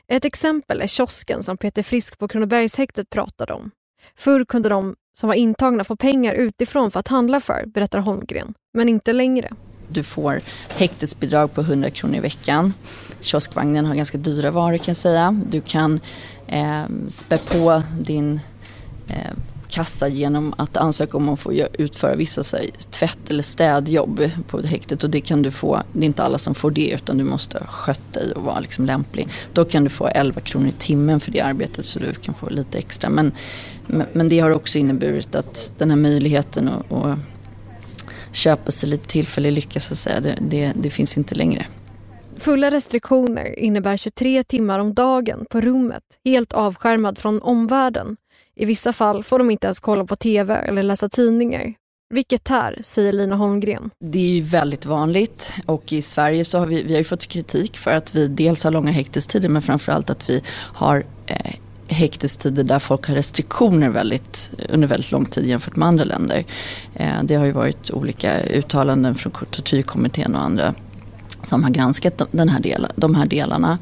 Ett 0.09 0.25
exempel 0.25 0.81
är 0.81 0.87
kiosken 0.87 1.43
som 1.43 1.57
Peter 1.57 1.83
Frisk 1.83 2.19
på 2.19 2.29
Kronobergshäktet 2.29 3.11
pratade 3.11 3.53
om. 3.53 3.71
Förr 4.17 4.45
kunde 4.45 4.69
de 4.69 4.95
som 5.19 5.29
var 5.29 5.35
intagna 5.35 5.85
få 5.85 5.97
pengar 5.97 6.35
utifrån 6.35 6.91
för 6.91 7.01
att 7.01 7.09
handla 7.09 7.41
för, 7.41 7.67
berättar 7.67 7.99
Holmgren, 7.99 8.55
men 8.75 8.89
inte 8.89 9.13
längre. 9.13 9.51
Du 9.89 10.03
får 10.03 10.41
häktesbidrag 10.69 11.55
på 11.55 11.61
100 11.61 11.91
kronor 11.91 12.17
i 12.17 12.21
veckan. 12.21 12.73
Kioskvagnen 13.21 13.87
har 13.87 13.95
ganska 13.95 14.19
dyra 14.19 14.51
varor 14.51 14.77
kan 14.77 14.85
jag 14.87 14.97
säga. 14.97 15.41
Du 15.49 15.61
kan 15.61 16.01
eh, 16.47 16.85
spä 17.09 17.39
på 17.39 17.83
din 18.01 18.41
eh, 19.09 19.33
kassa 19.69 20.09
genom 20.09 20.55
att 20.57 20.77
ansöka 20.77 21.17
om 21.17 21.29
att 21.29 21.41
få 21.41 21.53
utföra 21.53 22.15
vissa 22.15 22.57
här, 22.57 22.67
tvätt 22.91 23.31
eller 23.31 23.43
städjobb 23.43 24.31
på 24.47 24.61
häktet 24.63 25.05
och 25.05 25.11
det 25.11 25.21
kan 25.21 25.43
du 25.43 25.51
få, 25.51 25.83
det 25.93 26.01
är 26.01 26.05
inte 26.05 26.23
alla 26.23 26.39
som 26.39 26.55
får 26.55 26.71
det 26.71 26.91
utan 26.91 27.19
du 27.19 27.25
måste 27.25 27.67
sköta 27.69 28.21
dig 28.21 28.33
och 28.33 28.43
vara 28.43 28.61
liksom 28.61 28.87
lämplig. 28.87 29.29
Då 29.53 29.65
kan 29.65 29.85
du 29.85 29.91
få 29.91 30.07
11 30.07 30.41
kronor 30.41 30.69
i 30.69 30.73
timmen 30.73 31.21
för 31.21 31.31
det 31.31 31.41
arbetet 31.41 31.85
så 31.85 31.99
du 31.99 32.15
kan 32.15 32.35
få 32.35 32.49
lite 32.51 32.79
extra. 32.79 33.11
Men, 33.11 33.33
men 34.13 34.29
det 34.29 34.41
har 34.41 34.51
också 34.51 34.79
inneburit 34.79 35.35
att 35.35 35.73
den 35.79 35.91
här 35.91 35.97
möjligheten 35.97 36.69
att, 36.69 36.93
att 36.93 37.19
köpa 38.33 38.73
sig 38.73 38.89
lite 38.89 39.09
tillfällig 39.09 39.53
lycka 39.53 39.81
så 39.81 39.93
att 39.93 39.99
säga, 39.99 40.21
det, 40.21 40.39
det, 40.41 40.73
det 40.77 40.91
finns 40.91 41.19
inte 41.19 41.35
längre. 41.35 41.67
Fulla 42.39 42.71
restriktioner 42.71 43.59
innebär 43.59 43.97
23 43.97 44.45
timmar 44.45 44.79
om 44.79 44.95
dagen 44.95 45.47
på 45.51 45.61
rummet, 45.61 46.03
helt 46.25 46.53
avskärmad 46.53 47.19
från 47.19 47.43
omvärlden 47.43 48.17
i 48.59 48.65
vissa 48.65 48.93
fall 48.93 49.23
får 49.23 49.39
de 49.39 49.51
inte 49.51 49.67
ens 49.67 49.81
kolla 49.81 50.05
på 50.05 50.17
TV 50.17 50.55
eller 50.55 50.83
läsa 50.83 51.09
tidningar. 51.09 51.75
Vilket 52.15 52.45
tär, 52.45 52.79
säger 52.83 53.13
Lina 53.13 53.37
Holmgren. 53.37 53.91
Det 54.05 54.19
är 54.19 54.35
ju 54.35 54.41
väldigt 54.41 54.87
vanligt 54.87 55.53
och 55.67 55.93
i 55.93 56.03
Sverige 56.03 56.45
så 56.45 56.59
har 56.59 56.67
vi, 56.67 56.83
vi 56.83 56.97
har 56.97 57.03
fått 57.03 57.27
kritik 57.27 57.79
för 57.79 57.91
att 57.91 58.15
vi 58.15 58.29
dels 58.29 58.65
har 58.65 58.71
långa 58.71 58.91
häktestider 58.91 59.49
men 59.49 59.63
framförallt 59.63 60.11
att 60.11 60.31
vi 60.31 60.43
har 60.75 61.05
eh, 61.27 61.55
häktestider 61.89 62.65
där 62.65 62.79
folk 62.79 63.07
har 63.07 63.15
restriktioner 63.15 63.89
väldigt, 63.89 64.51
under 64.69 64.89
väldigt 64.89 65.11
lång 65.11 65.25
tid 65.25 65.47
jämfört 65.47 65.77
med 65.77 65.89
andra 65.89 66.05
länder. 66.05 66.45
Eh, 66.95 67.23
det 67.23 67.35
har 67.35 67.47
ju 67.47 67.53
varit 67.53 67.91
olika 67.91 68.41
uttalanden 68.41 69.15
från 69.15 69.33
tortyrkommittén 69.33 70.35
och 70.35 70.43
andra 70.43 70.75
som 71.43 71.65
har 71.65 71.71
granskat 71.71 72.23
den 72.31 72.49
här 72.49 72.61
del, 72.61 72.87
de 72.97 73.15
här 73.15 73.27
delarna. 73.27 73.79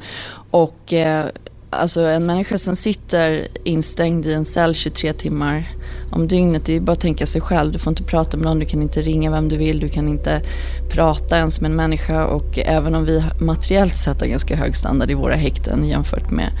Och 0.51 0.93
eh, 0.93 1.25
alltså 1.69 2.01
en 2.01 2.25
människa 2.25 2.57
som 2.57 2.75
sitter 2.75 3.47
instängd 3.63 4.25
i 4.25 4.33
en 4.33 4.45
cell 4.45 4.75
23 4.75 5.13
timmar 5.13 5.67
om 6.11 6.27
dygnet, 6.27 6.65
det 6.65 6.75
är 6.75 6.79
bara 6.79 6.91
att 6.91 6.99
tänka 6.99 7.25
sig 7.25 7.41
själv. 7.41 7.71
Du 7.71 7.79
får 7.79 7.91
inte 7.91 8.03
prata 8.03 8.37
med 8.37 8.45
någon, 8.45 8.59
du 8.59 8.65
kan 8.65 8.81
inte 8.81 9.01
ringa 9.01 9.31
vem 9.31 9.49
du 9.49 9.57
vill, 9.57 9.79
du 9.79 9.89
kan 9.89 10.07
inte 10.07 10.41
prata 10.89 11.37
ens 11.37 11.61
med 11.61 11.71
en 11.71 11.77
människa 11.77 12.25
och 12.25 12.59
även 12.59 12.95
om 12.95 13.05
vi 13.05 13.23
materiellt 13.39 13.97
sett 13.97 14.19
har 14.19 14.27
ganska 14.27 14.55
hög 14.55 14.75
standard 14.75 15.11
i 15.11 15.13
våra 15.13 15.35
häkten 15.35 15.87
jämfört 15.87 16.31
med 16.31 16.51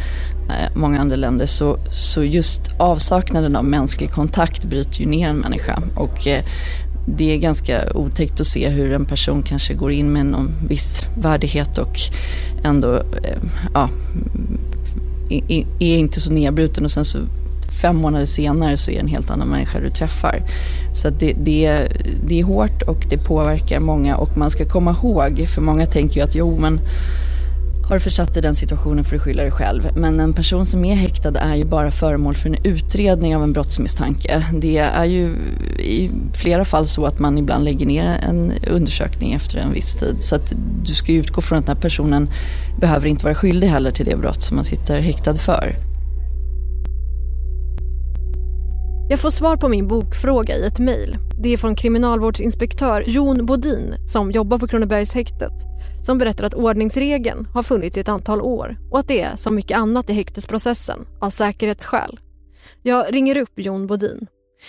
eh, 0.49 0.75
många 0.75 0.99
andra 0.99 1.15
länder 1.15 1.45
så, 1.45 1.77
så 1.91 2.23
just 2.23 2.61
avsaknaden 2.79 3.55
av 3.55 3.65
mänsklig 3.65 4.11
kontakt 4.11 4.65
bryter 4.65 4.99
ju 4.99 5.05
ner 5.05 5.29
en 5.29 5.37
människa 5.37 5.81
och 5.95 6.27
eh, 6.27 6.43
det 7.07 7.33
är 7.33 7.37
ganska 7.37 7.93
otäckt 7.93 8.41
att 8.41 8.47
se 8.47 8.69
hur 8.69 8.93
en 8.93 9.05
person 9.05 9.43
kanske 9.43 9.73
går 9.73 9.91
in 9.91 10.13
med 10.13 10.25
någon 10.25 10.51
viss 10.67 11.01
värdighet 11.17 11.77
och 11.77 11.99
ändå 12.63 12.95
eh, 12.95 13.37
ja, 13.73 13.89
är 15.79 15.97
inte 15.97 16.19
så 16.19 16.33
nedbruten 16.33 16.85
och 16.85 16.91
sen 16.91 17.05
så 17.05 17.17
fem 17.81 17.95
månader 17.95 18.25
senare 18.25 18.77
så 18.77 18.91
är 18.91 18.95
det 18.95 19.01
en 19.01 19.07
helt 19.07 19.29
annan 19.29 19.47
människa 19.47 19.79
du 19.79 19.89
träffar. 19.89 20.41
Så 20.93 21.09
det, 21.09 21.33
det, 21.33 21.87
det 22.27 22.39
är 22.39 22.43
hårt 22.43 22.81
och 22.81 23.05
det 23.09 23.17
påverkar 23.17 23.79
många 23.79 24.17
och 24.17 24.37
man 24.37 24.51
ska 24.51 24.65
komma 24.65 24.91
ihåg, 24.91 25.47
för 25.55 25.61
många 25.61 25.85
tänker 25.85 26.15
ju 26.15 26.21
att 26.21 26.35
jo 26.35 26.57
men 26.59 26.79
har 27.87 27.95
du 27.95 27.99
försatt 27.99 28.33
dig 28.33 28.39
i 28.39 28.41
den 28.41 28.55
situationen 28.55 29.03
för 29.03 29.15
att 29.15 29.21
skylla 29.21 29.43
dig 29.43 29.51
själv. 29.51 29.89
Men 29.95 30.19
en 30.19 30.33
person 30.33 30.65
som 30.65 30.85
är 30.85 30.95
häktad 30.95 31.39
är 31.39 31.55
ju 31.55 31.65
bara 31.65 31.91
föremål 31.91 32.35
för 32.35 32.49
en 32.49 32.57
utredning 32.63 33.35
av 33.35 33.43
en 33.43 33.53
brottsmisstanke. 33.53 34.43
Det 34.53 34.77
är 34.77 35.05
ju 35.05 35.25
i 35.79 36.11
flera 36.33 36.65
fall 36.65 36.87
så 36.87 37.05
att 37.05 37.19
man 37.19 37.37
ibland 37.37 37.63
lägger 37.63 37.85
ner 37.85 38.05
en 38.05 38.53
undersökning 38.67 39.33
efter 39.33 39.57
en 39.57 39.73
viss 39.73 39.95
tid. 39.95 40.15
Så 40.19 40.35
att 40.35 40.53
du 40.83 40.93
ska 40.93 41.11
utgå 41.11 41.41
från 41.41 41.59
att 41.59 41.65
den 41.65 41.75
här 41.75 41.81
personen 41.81 42.29
behöver 42.79 43.07
inte 43.07 43.23
vara 43.23 43.35
skyldig 43.35 43.67
heller 43.67 43.91
till 43.91 44.05
det 44.05 44.17
brott 44.17 44.41
som 44.41 44.55
man 44.55 44.65
sitter 44.65 44.99
häktad 44.99 45.35
för. 45.35 45.86
Jag 49.09 49.21
får 49.21 49.29
svar 49.29 49.57
på 49.57 49.69
min 49.69 49.87
bokfråga 49.87 50.55
i 50.55 50.67
ett 50.67 50.79
mejl. 50.79 51.17
Det 51.43 51.53
är 51.53 51.57
från 51.57 51.75
kriminalvårdsinspektör 51.75 53.03
Jon 53.07 53.45
Bodin 53.45 53.93
som 54.07 54.31
jobbar 54.31 54.57
på 54.57 54.67
Kronobergshäktet 54.67 55.51
som 56.05 56.17
berättar 56.17 56.43
att 56.43 56.53
ordningsregeln 56.53 57.47
har 57.53 57.63
funnits 57.63 57.97
i 57.97 57.99
ett 58.01 58.09
antal 58.09 58.41
år 58.41 58.77
och 58.91 58.99
att 58.99 59.07
det 59.07 59.21
är 59.21 59.35
som 59.35 59.55
mycket 59.55 59.77
annat 59.77 60.09
i 60.09 60.13
häktesprocessen 60.13 60.99
av 61.21 61.29
säkerhetsskäl. 61.29 62.19
Jag 62.83 63.13
ringer 63.13 63.37
upp 63.37 63.53
Jon 63.55 63.87
Bodin. 63.87 64.27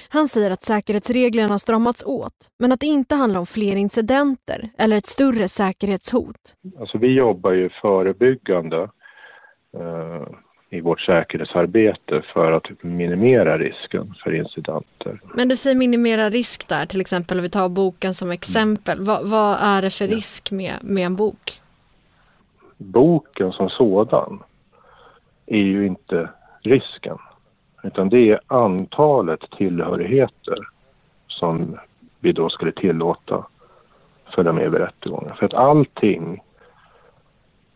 Han 0.08 0.28
säger 0.28 0.50
att 0.50 0.64
säkerhetsreglerna 0.64 1.54
har 1.54 1.58
stramats 1.58 2.04
åt 2.04 2.50
men 2.58 2.72
att 2.72 2.80
det 2.80 2.86
inte 2.86 3.14
handlar 3.14 3.40
om 3.40 3.46
fler 3.46 3.76
incidenter 3.76 4.70
eller 4.78 4.96
ett 4.96 5.06
större 5.06 5.48
säkerhetshot. 5.48 6.36
Alltså 6.80 6.98
vi 6.98 7.14
jobbar 7.14 7.52
ju 7.52 7.70
förebyggande 7.82 8.82
eh, 9.76 10.28
i 10.70 10.80
vårt 10.80 11.00
säkerhetsarbete 11.00 12.22
för 12.32 12.52
att 12.52 12.66
minimera 12.80 13.58
risken 13.58 14.14
för 14.24 14.34
incidenter. 14.34 15.20
Men 15.34 15.48
du 15.48 15.56
säger 15.56 15.76
minimera 15.76 16.30
risk 16.30 16.68
där, 16.68 16.86
till 16.86 17.00
exempel 17.00 17.40
vi 17.40 17.50
tar 17.50 17.68
boken 17.68 18.14
som 18.14 18.30
exempel. 18.30 19.00
Vad, 19.00 19.28
vad 19.28 19.56
är 19.60 19.82
det 19.82 19.90
för 19.90 20.06
risk 20.06 20.50
med, 20.50 20.74
med 20.82 21.06
en 21.06 21.16
bok? 21.16 21.60
Boken 22.76 23.52
som 23.52 23.70
sådan 23.70 24.42
är 25.46 25.62
ju 25.62 25.86
inte 25.86 26.28
risken 26.62 27.18
utan 27.82 28.08
det 28.08 28.30
är 28.30 28.40
antalet 28.46 29.50
tillhörigheter 29.50 30.58
som 31.26 31.78
vi 32.20 32.32
då 32.32 32.50
skulle 32.50 32.72
tillåta 32.72 33.46
följa 34.34 34.52
med 34.52 34.70
vid 34.70 34.80
rättegången. 34.80 35.36
För 35.36 35.46
att 35.46 35.54
allting 35.54 36.42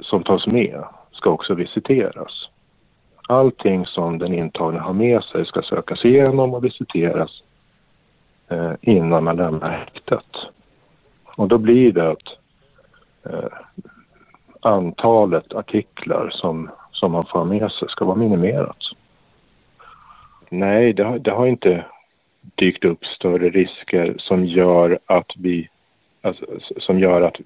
som 0.00 0.24
tas 0.24 0.46
med 0.46 0.84
ska 1.12 1.30
också 1.30 1.54
visiteras. 1.54 2.48
Allting 3.28 3.86
som 3.86 4.18
den 4.18 4.34
intagna 4.34 4.80
har 4.80 4.92
med 4.92 5.24
sig 5.24 5.46
ska 5.46 5.62
sökas 5.62 6.04
igenom 6.04 6.54
och 6.54 6.64
visiteras 6.64 7.42
eh, 8.48 8.72
innan 8.80 9.24
man 9.24 9.36
lämnar 9.36 9.70
häktet. 9.70 10.36
Och 11.24 11.48
då 11.48 11.58
blir 11.58 11.92
det 11.92 12.10
att 12.10 12.28
eh, 13.24 13.52
antalet 14.60 15.52
artiklar 15.52 16.30
som, 16.30 16.70
som 16.92 17.12
man 17.12 17.26
får 17.26 17.38
ha 17.38 17.46
med 17.46 17.72
sig 17.72 17.88
ska 17.88 18.04
vara 18.04 18.16
minimerat. 18.16 18.78
Nej, 20.48 20.92
det 20.92 21.04
har, 21.04 21.18
det 21.18 21.30
har 21.30 21.46
inte 21.46 21.84
dykt 22.54 22.84
upp 22.84 23.04
större 23.04 23.50
risker 23.50 24.14
som 24.18 24.44
gör 24.44 24.98
att 25.06 25.30
vi 25.36 25.68
alltså, 26.22 26.46
som 26.76 26.98
gör 26.98 27.22
att 27.22 27.36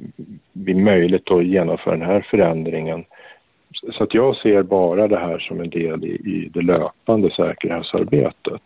vi 0.53 0.75
möjligt 0.75 1.31
att 1.31 1.45
genomföra 1.45 1.97
den 1.97 2.07
här 2.07 2.27
förändringen 2.31 3.05
så 3.93 4.05
att 4.05 4.15
jag 4.15 4.37
ser 4.37 4.63
bara 4.63 5.09
det 5.09 5.19
här 5.19 5.39
som 5.39 5.61
en 5.61 5.71
del 5.71 6.05
i, 6.05 6.09
i 6.09 6.51
det 6.55 6.63
löpande 6.63 7.31
säkerhetsarbetet. 7.31 8.63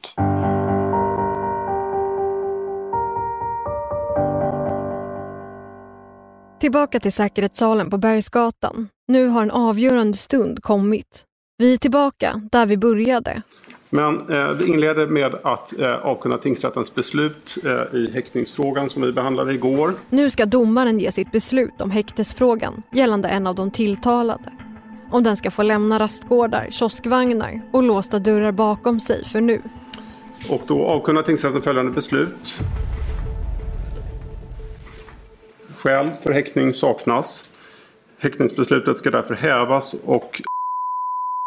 Tillbaka 6.61 7.01
till 7.01 7.13
säkerhetssalen 7.13 7.91
på 7.91 7.99
Bergsgatan. 7.99 8.89
Nu 9.09 9.27
har 9.27 9.43
en 9.43 9.51
avgörande 9.51 10.17
stund 10.17 10.63
kommit. 10.63 11.25
Vi 11.59 11.73
är 11.73 11.77
tillbaka 11.77 12.43
där 12.53 12.67
vi 12.67 12.77
började. 12.77 13.43
Men 13.91 14.31
eh, 14.31 14.53
vi 14.53 14.69
inleder 14.69 15.07
med 15.07 15.35
att 15.43 15.81
eh, 15.81 15.95
avkunna 15.95 16.39
tingsrättens 16.39 16.95
beslut 16.95 17.57
eh, 17.65 17.99
i 17.99 18.11
häktningsfrågan 18.15 18.91
som 18.91 19.03
vi 19.03 19.13
behandlade 19.13 19.55
igår. 19.55 19.95
Nu 20.11 20.31
ska 20.31 20.47
domaren 20.47 20.99
ge 20.99 21.13
sitt 21.13 21.33
beslut 21.33 21.81
om 21.81 21.91
häktesfrågan 21.91 22.83
gällande 22.93 23.29
en 23.29 23.47
av 23.47 23.55
de 23.55 23.71
tilltalade 23.71 24.53
om 25.11 25.23
den 25.23 25.37
ska 25.37 25.51
få 25.51 25.63
lämna 25.63 25.99
rastgårdar, 25.99 26.67
kioskvagnar 26.71 27.61
och 27.73 27.83
låsta 27.83 28.19
dörrar 28.19 28.53
bakom 28.53 29.01
sig 29.01 29.25
för 29.25 29.41
nu. 29.41 29.63
Och 30.49 30.63
då 30.67 30.87
avkunnar 30.87 31.23
tingsrätten 31.23 31.63
följande 31.63 31.93
beslut. 31.93 32.59
Skäl 35.77 36.11
för 36.23 36.33
häktning 36.33 36.75
saknas. 36.75 37.53
Häktningsbeslutet 38.19 38.99
ska 38.99 39.11
därför 39.11 39.35
hävas 39.35 39.95
och 40.05 40.43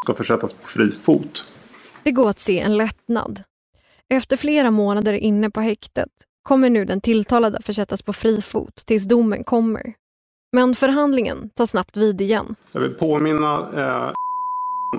ska 0.04 0.14
försättas 0.14 0.54
på 0.54 0.68
fri 0.68 0.92
fot. 0.92 1.60
Det 2.04 2.12
går 2.12 2.30
att 2.30 2.40
se 2.40 2.60
en 2.60 2.78
lättnad. 2.78 3.44
Efter 4.10 4.38
flera 4.38 4.72
månader 4.72 5.14
inne 5.14 5.50
på 5.50 5.62
häktet 5.62 6.10
kommer 6.44 6.70
nu 6.70 6.86
den 6.86 7.02
tilltalade 7.02 7.62
försättas 7.62 8.02
på 8.02 8.14
fri 8.14 8.42
fot 8.42 8.76
tills 8.86 9.04
domen 9.04 9.44
kommer. 9.44 9.94
Men 10.56 10.76
förhandlingen 10.76 11.50
tar 11.56 11.66
snabbt 11.66 11.98
vid 11.98 12.22
igen. 12.22 12.56
Jag 12.72 12.82
vill 12.82 12.94
påminna 12.94 13.68
eh, 13.76 14.12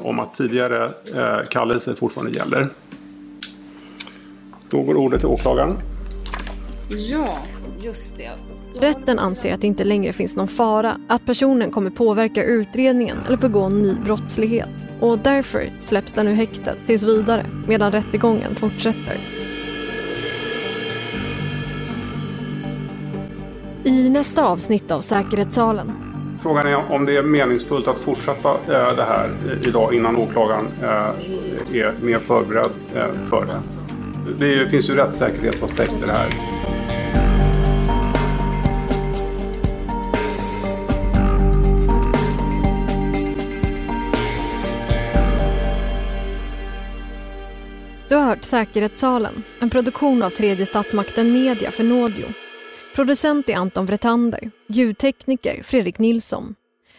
om 0.07 0.21
att 0.21 0.35
tidigare 0.35 0.93
eh, 1.15 1.49
kallelse 1.51 1.95
fortfarande 1.95 2.33
gäller. 2.33 2.69
Då 4.71 4.83
går 4.83 4.97
ordet 4.97 5.21
till 5.21 5.29
åklagaren. 5.29 5.77
Ja, 6.91 7.39
just 7.83 8.17
det. 8.17 8.31
Rätten 8.81 9.19
anser 9.19 9.55
att 9.55 9.61
det 9.61 9.67
inte 9.67 9.85
längre 9.85 10.13
finns 10.13 10.37
någon 10.37 10.49
fara 10.49 11.01
att 11.09 11.27
personen 11.27 11.71
kommer 11.71 11.91
påverka 11.91 12.45
utredningen 12.45 13.17
eller 13.27 13.37
begå 13.37 13.69
ny 13.69 13.95
brottslighet. 13.95 14.87
Och 15.01 15.19
därför 15.19 15.73
släpps 15.81 16.13
den 16.13 16.29
ur 16.29 16.35
häktet 16.35 16.79
tills 16.87 17.03
vidare 17.03 17.47
medan 17.69 17.93
rättegången 17.93 18.55
fortsätter. 18.55 19.44
I 23.85 24.11
nästa 24.11 24.45
avsnitt 24.45 24.91
av 24.91 25.01
Säkerhetssalen. 25.01 25.93
Frågan 26.43 26.67
är 26.67 26.93
om 26.93 27.05
det 27.05 27.17
är 27.17 27.23
meningsfullt 27.23 27.89
att 27.89 27.99
fortsätta 28.01 28.51
eh, 28.51 28.97
det 28.97 29.05
här 29.05 29.31
idag 29.67 29.95
innan 29.95 30.17
åklagaren 30.17 30.67
eh, 30.83 30.89
är 31.77 31.95
mer 32.03 32.19
förberedd 32.19 32.71
eh, 32.95 33.29
för 33.29 33.47
det. 33.47 33.61
Det 34.39 34.69
finns 34.69 34.91
ju 34.91 34.95
rättssäkerhetsaspekter 34.95 36.13
här. 36.13 36.29
Du 48.09 48.15
har 48.15 48.25
hört 48.25 48.45
Säkerhetssalen, 48.45 49.43
en 49.61 49.71
produktion 49.71 50.23
av 50.23 50.31
tredje 50.31 50.67
statsmakten 50.67 51.33
Media 51.33 51.71
för 51.71 51.85
Nådio 51.85 52.27
Producent 52.95 53.49
är 53.49 53.57
Anton 53.57 53.87
Vretander, 53.87 54.51
ljudtekniker 54.69 55.63
Fredrik 55.63 55.99
Nilsson. 55.99 56.55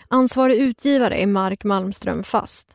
Ansvarig 0.07 0.57
utgivare 0.57 1.15
är 1.15 1.27
Mark 1.27 1.63
Malmström 1.63 2.23
Fast. 2.23 2.67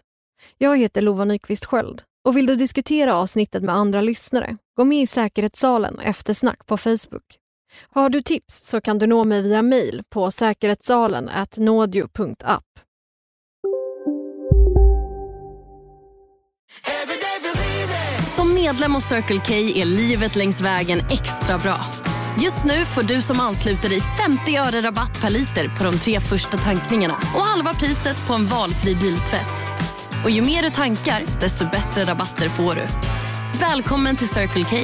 Jag 0.58 0.78
heter 0.78 1.02
Lova 1.02 1.24
Nyqvist 1.24 1.64
Sköld 1.64 2.02
och 2.24 2.36
vill 2.36 2.46
du 2.46 2.56
diskutera 2.56 3.14
avsnittet 3.14 3.62
med 3.62 3.74
andra 3.74 4.00
lyssnare, 4.00 4.56
gå 4.76 4.84
med 4.84 5.02
i 5.02 5.06
Säkerhetssalen 5.06 5.98
Eftersnack 5.98 6.66
på 6.66 6.76
Facebook. 6.76 7.38
Har 7.90 8.08
du 8.08 8.22
tips 8.22 8.64
så 8.64 8.80
kan 8.80 8.98
du 8.98 9.06
nå 9.06 9.24
mig 9.24 9.42
via 9.42 9.62
mejl 9.62 10.02
på 10.10 10.30
säkerhetssalen 10.30 11.30
nådio.app. 11.56 12.64
Som 18.26 18.54
medlem 18.54 18.94
hos 18.94 19.08
Circle 19.08 19.40
K 19.46 19.54
är 19.80 19.84
livet 19.84 20.36
längs 20.36 20.60
vägen 20.60 20.98
extra 21.10 21.58
bra. 21.58 22.09
Just 22.38 22.64
nu 22.64 22.84
får 22.84 23.02
du 23.02 23.20
som 23.20 23.40
ansluter 23.40 23.88
dig 23.88 24.00
50 24.00 24.56
öre 24.56 24.80
rabatt 24.80 25.20
per 25.20 25.30
liter 25.30 25.68
på 25.78 25.84
de 25.84 25.98
tre 25.98 26.20
första 26.20 26.56
tankningarna 26.56 27.14
och 27.14 27.40
halva 27.40 27.74
priset 27.74 28.26
på 28.26 28.34
en 28.34 28.46
valfri 28.46 28.94
biltvätt. 28.94 29.66
Och 30.24 30.30
ju 30.30 30.42
mer 30.42 30.62
du 30.62 30.70
tankar, 30.70 31.40
desto 31.40 31.64
bättre 31.64 32.04
rabatter 32.04 32.48
får 32.48 32.74
du. 32.74 32.82
Välkommen 33.60 34.16
till 34.16 34.28
Circle 34.28 34.64
K. 34.64 34.76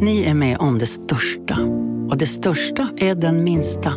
Ni 0.00 0.24
är 0.24 0.34
med 0.34 0.58
om 0.58 0.78
det 0.78 0.86
största. 0.86 1.58
Och 2.10 2.16
det 2.16 2.26
största 2.26 2.88
är 2.96 3.14
den 3.14 3.44
minsta. 3.44 3.94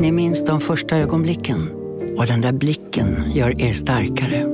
Ni 0.00 0.12
minns 0.12 0.44
de 0.44 0.60
första 0.60 0.96
ögonblicken. 0.96 1.70
Och 2.16 2.26
den 2.26 2.40
där 2.40 2.52
blicken 2.52 3.32
gör 3.32 3.60
er 3.60 3.72
starkare. 3.72 4.53